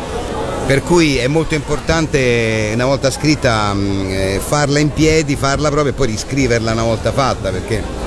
Per 0.67 0.83
cui 0.83 1.19
è 1.19 1.27
molto 1.27 1.55
importante 1.55 2.71
una 2.73 2.87
volta 2.87 3.11
scritta 3.11 3.75
mh, 3.75 4.07
eh, 4.09 4.41
farla 4.43 4.79
in 4.79 4.95
piedi, 4.95 5.37
farla 5.37 5.69
proprio 5.69 5.93
e 5.93 5.95
poi 5.95 6.07
riscriverla 6.07 6.73
una 6.73 6.85
volta 6.85 7.13
fatta, 7.13 7.51
perché 7.51 8.05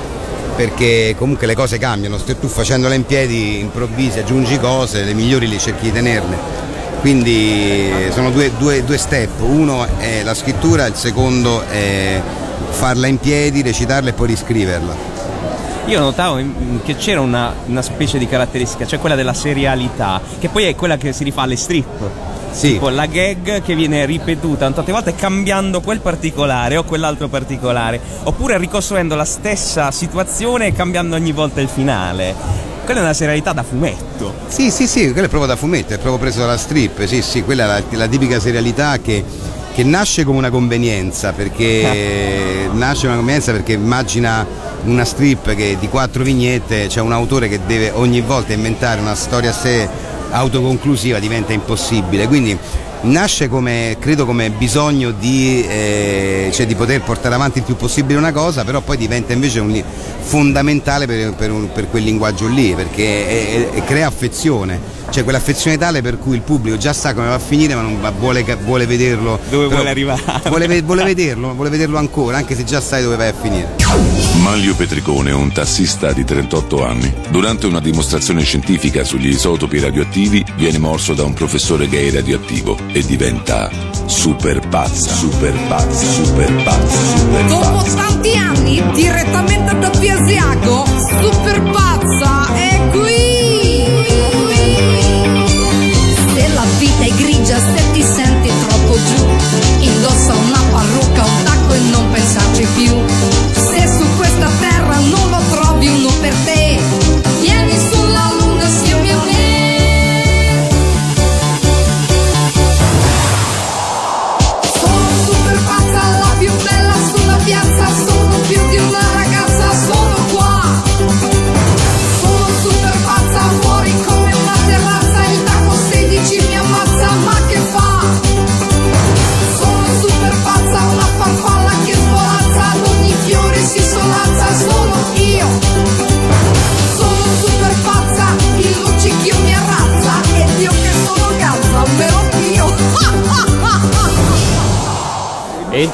perché 0.56 1.14
comunque 1.16 1.46
le 1.46 1.54
cose 1.54 1.78
cambiano, 1.78 2.18
se 2.18 2.38
tu 2.38 2.48
facendola 2.48 2.94
in 2.94 3.06
piedi 3.06 3.60
improvvisi, 3.60 4.18
aggiungi 4.18 4.58
cose, 4.58 5.04
le 5.04 5.14
migliori 5.14 5.46
le 5.46 5.58
cerchi 5.58 5.84
di 5.84 5.92
tenerle. 5.92 6.69
Quindi 7.00 7.90
sono 8.12 8.30
due, 8.30 8.52
due- 8.58 8.84
due 8.84 8.98
step, 8.98 9.40
uno 9.40 9.86
è 9.98 10.22
la 10.22 10.34
scrittura, 10.34 10.84
il 10.86 10.94
secondo 10.94 11.62
è 11.66 12.20
farla 12.68 13.06
in 13.06 13.18
piedi, 13.18 13.62
recitarla 13.62 14.10
e 14.10 14.12
poi 14.12 14.26
riscriverla. 14.28 15.18
Io 15.86 15.98
notavo 15.98 16.38
che 16.84 16.96
c'era 16.96 17.20
una, 17.20 17.52
una 17.66 17.82
specie 17.82 18.18
di 18.18 18.26
caratteristica, 18.28 18.86
cioè 18.86 18.98
quella 18.98 19.14
della 19.14 19.32
serialità, 19.32 20.20
che 20.38 20.48
poi 20.48 20.64
è 20.64 20.74
quella 20.74 20.98
che 20.98 21.12
si 21.12 21.24
rifà 21.24 21.42
alle 21.42 21.56
strip. 21.56 21.86
Sì. 22.50 22.72
Tipo 22.72 22.88
la 22.90 23.06
gag 23.06 23.62
che 23.62 23.74
viene 23.74 24.04
ripetuta 24.04 24.70
tante 24.70 24.92
volte 24.92 25.14
cambiando 25.14 25.80
quel 25.80 26.00
particolare 26.00 26.76
o 26.76 26.84
quell'altro 26.84 27.28
particolare, 27.28 28.00
oppure 28.24 28.58
ricostruendo 28.58 29.14
la 29.14 29.24
stessa 29.24 29.90
situazione 29.90 30.66
e 30.66 30.72
cambiando 30.72 31.16
ogni 31.16 31.32
volta 31.32 31.60
il 31.60 31.68
finale. 31.68 32.68
Quella 32.90 33.04
è 33.04 33.08
una 33.08 33.16
serialità 33.16 33.52
da 33.52 33.62
fumetto. 33.62 34.34
Sì, 34.48 34.68
sì, 34.72 34.88
sì, 34.88 35.12
quello 35.12 35.26
è 35.26 35.28
proprio 35.28 35.46
da 35.46 35.54
fumetto, 35.54 35.94
è 35.94 35.98
proprio 35.98 36.18
preso 36.18 36.40
dalla 36.40 36.56
strip, 36.56 37.04
sì, 37.04 37.22
sì, 37.22 37.44
quella 37.44 37.76
è 37.76 37.84
la, 37.88 37.98
la 37.98 38.06
tipica 38.08 38.40
serialità 38.40 38.98
che, 38.98 39.22
che 39.72 39.84
nasce 39.84 40.24
come 40.24 40.38
una 40.38 40.50
convenienza, 40.50 41.30
perché 41.30 42.68
nasce 42.74 43.06
una 43.06 43.14
convenienza 43.14 43.52
perché 43.52 43.74
immagina 43.74 44.44
una 44.86 45.04
strip 45.04 45.54
che 45.54 45.76
di 45.78 45.86
quattro 45.86 46.24
vignette 46.24 46.88
c'è 46.88 47.00
un 47.00 47.12
autore 47.12 47.46
che 47.46 47.60
deve 47.64 47.92
ogni 47.92 48.22
volta 48.22 48.54
inventare 48.54 49.00
una 49.00 49.14
storia 49.14 49.50
a 49.50 49.52
sé 49.52 49.88
autoconclusiva, 50.30 51.20
diventa 51.20 51.52
impossibile. 51.52 52.26
Quindi 52.26 52.58
nasce 53.02 53.48
come, 53.48 53.96
credo 53.98 54.26
come 54.26 54.50
bisogno 54.50 55.10
di, 55.10 55.64
eh, 55.66 56.50
cioè 56.52 56.66
di 56.66 56.74
poter 56.74 57.00
portare 57.02 57.34
avanti 57.34 57.58
il 57.58 57.64
più 57.64 57.76
possibile 57.76 58.18
una 58.18 58.32
cosa, 58.32 58.64
però 58.64 58.80
poi 58.80 58.96
diventa 58.96 59.32
invece 59.32 59.60
un 59.60 59.82
fondamentale 60.20 61.06
per, 61.06 61.34
per 61.34 61.50
un- 61.50 61.72
per 61.72 61.88
quel 61.88 62.02
linguaggio 62.04 62.46
lì, 62.46 62.74
perché 62.74 63.26
è- 63.28 63.70
è- 63.70 63.84
crea 63.84 64.06
affezione. 64.06 64.98
Cioè 65.10 65.24
quell'affezione 65.24 65.76
tale 65.76 66.02
per 66.02 66.18
cui 66.18 66.36
il 66.36 66.42
pubblico 66.42 66.76
già 66.76 66.92
sa 66.92 67.14
come 67.14 67.26
va 67.28 67.34
a 67.34 67.38
finire 67.38 67.74
ma 67.74 67.82
non 67.82 68.00
va- 68.00 68.10
vuole, 68.12 68.44
vuole 68.64 68.86
vederlo. 68.86 69.38
Dove 69.48 69.64
però 69.64 69.76
vuole 69.76 69.90
arrivare. 69.90 70.22
Vuole, 70.48 70.82
vuole 70.82 71.04
vederlo, 71.14 71.54
vuole 71.54 71.70
vederlo 71.70 71.98
ancora, 71.98 72.36
anche 72.36 72.54
se 72.56 72.64
già 72.64 72.80
sai 72.80 73.02
dove 73.02 73.16
vai 73.16 73.28
a 73.28 73.34
finire. 73.38 73.68
Manlio 74.42 74.74
Petricone 74.74 75.30
è 75.30 75.34
un 75.34 75.52
tassista 75.52 76.12
di 76.12 76.24
38 76.24 76.84
anni. 76.84 77.12
Durante 77.28 77.66
una 77.66 77.80
dimostrazione 77.80 78.42
scientifica 78.42 79.04
sugli 79.04 79.28
isotopi 79.28 79.80
radioattivi 79.80 80.44
viene 80.56 80.78
morso 80.78 81.12
da 81.14 81.24
un 81.24 81.34
professore 81.34 81.88
gay 81.88 82.10
radioattivo 82.10 82.76
e 82.92 83.04
diventa 83.04 83.68
super 84.06 84.60
pazza, 84.68 85.12
super 85.12 85.52
pazza, 85.68 86.06
super 86.06 86.52
pazza, 86.62 87.16
super 87.16 87.44
Dopo 87.46 87.76
pazza. 87.78 87.94
tanti 87.96 88.36
anni, 88.36 88.82
direttamente 88.94 89.78
da 89.78 89.90
Piasiago, 89.90 90.84
super 91.22 91.62
pazza 91.70 92.54
è 92.54 92.79
giù, 99.06 99.26
indossa 99.80 100.34
una 100.34 100.62
parrucca, 100.70 101.24
un 101.24 101.42
tacco 101.44 101.72
e 101.72 101.78
non 101.90 102.10
pensarci 102.10 102.66
più. 102.74 102.94
Se 103.52 103.86
su 103.86 104.09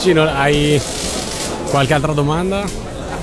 Enci, 0.07 0.13
non- 0.13 0.29
hai 0.29 0.81
qualche 1.69 1.93
altra 1.93 2.13
domanda? 2.13 2.65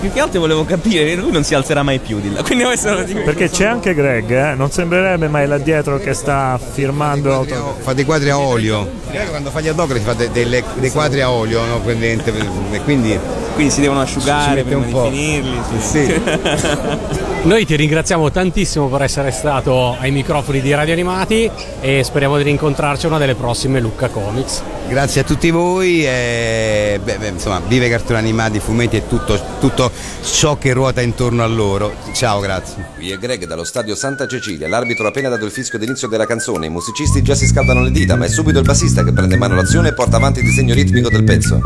Più 0.02 0.12
che 0.12 0.20
altro 0.20 0.42
volevo 0.42 0.66
capire 0.66 1.06
che 1.06 1.16
lui 1.16 1.32
non 1.32 1.46
si 1.46 1.56
alzerà 1.56 1.82
mai 1.82 2.00
più 2.00 2.20
di 2.20 2.30
là. 2.34 2.44
Quindi 2.44 2.66
questo 2.66 2.94
lo 2.94 3.04
dico. 3.04 3.22
Perché 3.22 3.50
c'è 3.50 3.64
anche 3.68 3.94
Greg, 3.94 4.30
eh? 4.30 4.54
non 4.56 4.70
sembrerebbe 4.70 5.30
mai 5.30 5.48
là 5.48 5.58
dietro 5.58 5.98
che 5.98 6.14
sta 6.14 6.60
firmando 6.60 7.34
auto. 7.34 7.78
Fa 7.80 7.94
dei 7.94 8.04
quadri 8.04 8.32
a 8.32 8.38
olio. 8.38 8.86
Quando 9.30 9.50
fa 9.50 9.62
gli 9.62 9.70
autografi 9.70 10.04
fa 10.04 10.14
de- 10.14 10.30
delle- 10.32 10.62
dei 10.76 10.92
quadri 10.92 11.22
a 11.22 11.32
olio, 11.32 11.64
no? 11.64 11.82
E 11.88 12.82
quindi, 12.82 13.18
Quindi 13.54 13.72
si 13.72 13.82
devono 13.82 14.02
asciugare 14.02 14.64
prima 14.64 14.86
un 14.86 14.90
po'. 14.90 15.10
di 15.10 15.16
finirli. 15.16 15.60
Sì. 15.80 16.22
Noi 17.44 17.66
ti 17.66 17.76
ringraziamo 17.76 18.32
tantissimo 18.32 18.88
per 18.88 19.04
essere 19.04 19.32
stato 19.32 19.96
ai 20.00 20.12
microfoni 20.12 20.62
di 20.62 20.74
Radio 20.74 20.94
Animati 20.94 21.50
e 21.82 22.02
speriamo 22.04 22.38
di 22.38 22.44
rincontrarci 22.44 23.06
a 23.06 23.10
una 23.10 23.18
delle 23.18 23.36
prossime 23.36 23.80
Lucca 23.80 24.08
Comics. 24.08 24.62
Grazie 24.88 25.22
a 25.22 25.24
tutti 25.24 25.50
voi 25.50 26.06
e 26.06 27.00
beh, 27.04 27.18
beh, 27.18 27.28
insomma, 27.28 27.62
vive 27.68 27.90
cartoni 27.90 28.20
animati, 28.20 28.60
fumetti 28.60 28.98
e 28.98 29.08
tutto, 29.08 29.40
tutto 29.60 29.92
ciò 30.24 30.58
che 30.58 30.74
ruota 30.74 31.02
intorno 31.02 31.44
a 31.44 31.48
loro. 31.48 31.94
Ciao, 32.14 32.40
grazie. 32.40 32.88
Qui 32.96 33.12
è 33.12 33.18
Greg 33.18 33.46
dallo 33.46 33.64
stadio 33.64 33.96
Santa 33.96 34.28
Cecilia. 34.28 34.68
L'arbitro 34.68 35.06
ha 35.06 35.10
appena 35.10 35.30
dato 35.30 35.46
il 35.46 35.52
fischio 35.52 35.80
d'inizio 35.80 36.08
della 36.08 36.26
canzone. 36.26 36.68
I 36.68 36.70
musicisti 36.70 37.22
già 37.22 37.36
si 37.36 37.48
scaldano 37.48 37.82
le 37.82 37.92
dita, 37.92 38.16
ma 38.16 38.26
è 38.26 38.30
subito 38.30 38.60
il 38.60 38.66
bassista 38.66 39.04
che 39.04 39.12
prende 39.12 39.34
in 39.34 39.40
mano 39.40 39.56
l'azione 39.56 39.90
e 39.90 39.94
porta 39.94 40.18
avanti 40.18 40.40
il 40.40 40.46
disegno 40.46 40.74
ritmico 40.74 41.10
del 41.10 41.24
pezzo. 41.24 41.60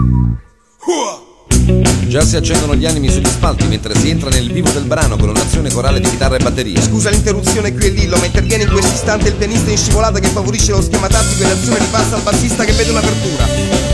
Già 2.07 2.23
si 2.23 2.37
accendono 2.37 2.73
gli 2.75 2.85
animi 2.85 3.09
sugli 3.09 3.27
spalti 3.27 3.65
mentre 3.65 3.93
si 3.93 4.09
entra 4.09 4.29
nel 4.29 4.49
vivo 4.49 4.69
del 4.69 4.85
brano 4.85 5.17
con 5.17 5.27
un'azione 5.27 5.69
corale 5.69 5.99
di 5.99 6.09
chitarra 6.09 6.37
e 6.37 6.39
batteria. 6.43 6.81
Scusa 6.81 7.09
l'interruzione 7.09 7.73
qui 7.73 7.87
e 7.87 7.89
Lillo, 7.89 8.17
ma 8.17 8.25
interviene 8.25 8.63
in 8.63 8.69
questo 8.69 8.93
istante 8.93 9.27
il 9.27 9.35
pianista 9.35 9.71
in 9.71 9.77
scivolata 9.77 10.19
che 10.19 10.27
favorisce 10.27 10.71
lo 10.71 10.81
schema 10.81 11.07
tattico 11.07 11.43
e 11.43 11.47
l'azione 11.47 11.79
ripassa 11.79 12.15
al 12.15 12.21
bassista 12.21 12.63
che 12.63 12.71
vede 12.71 12.91
un'apertura. 12.91 13.86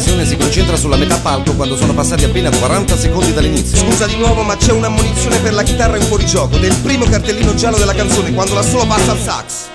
L'azione 0.00 0.24
si 0.24 0.38
concentra 0.38 0.78
sulla 0.78 0.96
metà 0.96 1.18
palco 1.18 1.54
quando 1.54 1.76
sono 1.76 1.92
passati 1.92 2.24
appena 2.24 2.48
40 2.48 2.96
secondi 2.96 3.34
dall'inizio. 3.34 3.76
Scusa 3.76 4.06
di 4.06 4.16
nuovo, 4.16 4.40
ma 4.40 4.56
c'è 4.56 4.72
un'ammonizione 4.72 5.38
per 5.40 5.52
la 5.52 5.62
chitarra 5.62 5.98
in 5.98 6.02
fuorigioco 6.04 6.56
del 6.56 6.74
primo 6.76 7.04
cartellino 7.04 7.54
giallo 7.54 7.76
della 7.76 7.92
canzone 7.92 8.32
quando 8.32 8.54
la 8.54 8.62
solo 8.62 8.86
passa 8.86 9.10
al 9.10 9.18
sax. 9.18 9.68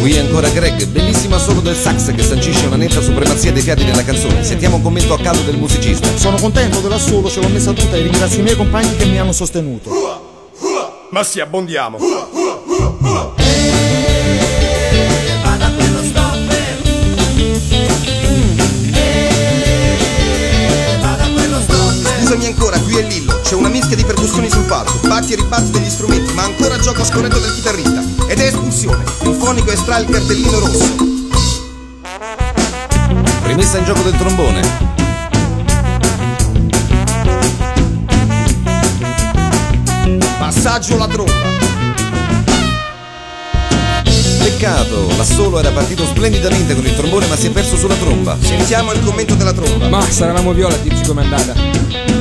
Qui 0.00 0.18
ancora 0.18 0.48
Greg, 0.48 0.86
bellissimo 0.86 1.36
assolo 1.36 1.60
del 1.60 1.76
sax 1.76 2.12
che 2.12 2.22
sancisce 2.24 2.66
supremazia 3.40 3.52
dei 3.52 3.62
fiati 3.62 3.84
nella 3.84 4.04
canzone. 4.04 4.44
Sentiamo 4.44 4.76
un 4.76 4.82
commento 4.82 5.14
a 5.14 5.18
caldo 5.18 5.42
del 5.42 5.56
musicista. 5.56 6.06
Sono 6.16 6.36
contento 6.36 6.80
dell'assolo, 6.80 7.28
ce 7.28 7.40
l'ho 7.40 7.48
messa 7.48 7.72
tutta 7.72 7.96
e 7.96 8.02
ringrazio 8.02 8.40
i 8.40 8.42
miei 8.42 8.56
compagni 8.56 8.94
che 8.96 9.06
mi 9.06 9.18
hanno 9.18 9.32
sostenuto. 9.32 9.90
Ma 11.10 11.22
sì, 11.22 11.40
abbondiamo. 11.40 11.98
Scusami 22.20 22.46
ancora, 22.46 22.78
qui 22.78 22.96
è 22.96 23.02
Lillo. 23.02 23.40
C'è 23.42 23.54
una 23.54 23.68
mischia 23.68 23.96
di 23.96 24.04
percussioni 24.04 24.50
sul 24.50 24.64
palco, 24.64 24.98
batti 25.08 25.32
e 25.32 25.36
ribatti 25.36 25.70
degli 25.70 25.90
strumenti, 25.90 26.32
ma 26.34 26.44
ancora 26.44 26.78
gioco 26.78 27.00
a 27.00 27.04
scorretto 27.04 27.38
del 27.38 27.52
chitarrista. 27.54 28.04
Ed 28.28 28.38
è 28.38 28.44
espulsione. 28.44 29.02
Il 29.22 29.34
fonico 29.34 29.72
estrae 29.72 30.02
il 30.02 30.10
cartellino 30.10 30.58
rosso. 30.58 31.29
Rimessa 33.60 33.76
in 33.76 33.84
gioco 33.84 34.00
del 34.00 34.16
trombone. 34.16 34.88
saggio 40.50 40.96
la 40.96 41.06
tromba. 41.06 41.32
Peccato, 44.38 45.08
l'assolo 45.16 45.58
era 45.58 45.70
partito 45.72 46.06
splendidamente 46.06 46.74
con 46.74 46.84
il 46.86 46.94
trombone 46.94 47.26
ma 47.26 47.36
si 47.36 47.48
è 47.48 47.50
perso 47.50 47.76
sulla 47.76 47.96
tromba. 47.96 48.38
Sentiamo 48.40 48.92
il 48.92 49.04
commento 49.04 49.34
della 49.34 49.52
tromba. 49.52 49.88
Ma 49.88 50.00
sarà 50.10 50.32
la 50.32 50.40
moviola 50.40 50.74
a 50.74 50.78
dirci 50.78 51.04
com'è 51.04 51.22
andata. 51.22 52.19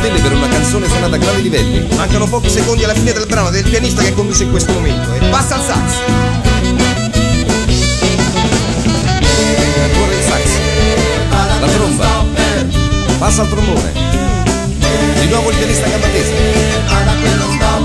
Stelle 0.00 0.18
per 0.20 0.32
una 0.32 0.48
canzone 0.48 0.88
suonata 0.88 1.16
a 1.16 1.18
gravi 1.18 1.42
livelli. 1.42 1.86
Mancano 1.94 2.26
pochi 2.26 2.48
secondi 2.48 2.82
alla 2.84 2.94
fine 2.94 3.12
del 3.12 3.26
brano 3.26 3.48
il 3.54 3.68
pianista 3.68 4.02
che 4.02 4.14
conduce 4.14 4.44
in 4.44 4.50
questo 4.50 4.72
momento. 4.72 5.12
E 5.12 5.18
passa 5.28 5.56
al 5.56 5.62
sax. 5.62 5.98
Ancora 9.82 10.12
il 10.12 10.22
sax. 10.22 10.50
La 11.60 11.66
tromba. 11.66 12.24
Passa 13.18 13.42
al 13.42 13.48
trombone. 13.48 13.92
Di 15.20 15.26
nuovo 15.26 15.50
il 15.50 15.56
pianista 15.56 15.86
gambatese. 15.86 16.32
Guarda 16.88 17.79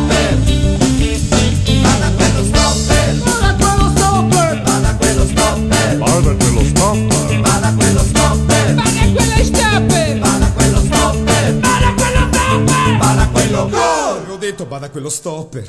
Detto 14.65 14.67
bada 14.67 14.89
quello 14.89 15.09
stopper. 15.09 15.63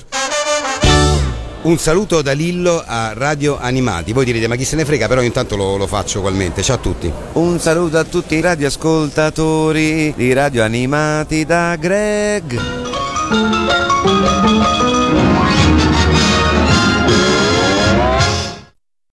Un 1.63 1.79
saluto 1.79 2.23
da 2.23 2.33
Lillo 2.33 2.83
a 2.85 3.13
Radio 3.13 3.59
Animati. 3.59 4.13
Voi 4.13 4.25
direte 4.25 4.47
ma 4.47 4.57
chi 4.57 4.65
se 4.65 4.77
ne 4.77 4.85
frega, 4.85 5.07
però 5.09 5.21
io 5.21 5.27
intanto 5.27 5.57
lo, 5.57 5.77
lo 5.77 5.87
faccio 5.87 6.19
ugualmente. 6.19 6.63
Ciao 6.63 6.77
a 6.77 6.79
tutti. 6.79 7.13
Un 7.33 7.59
saluto 7.59 7.99
a 7.99 8.05
tutti 8.05 8.37
i 8.37 8.41
radioascoltatori 8.41 10.15
di 10.17 10.33
radio 10.33 10.63
animati 10.63 11.45
da 11.45 11.77
Greg. 11.77 12.61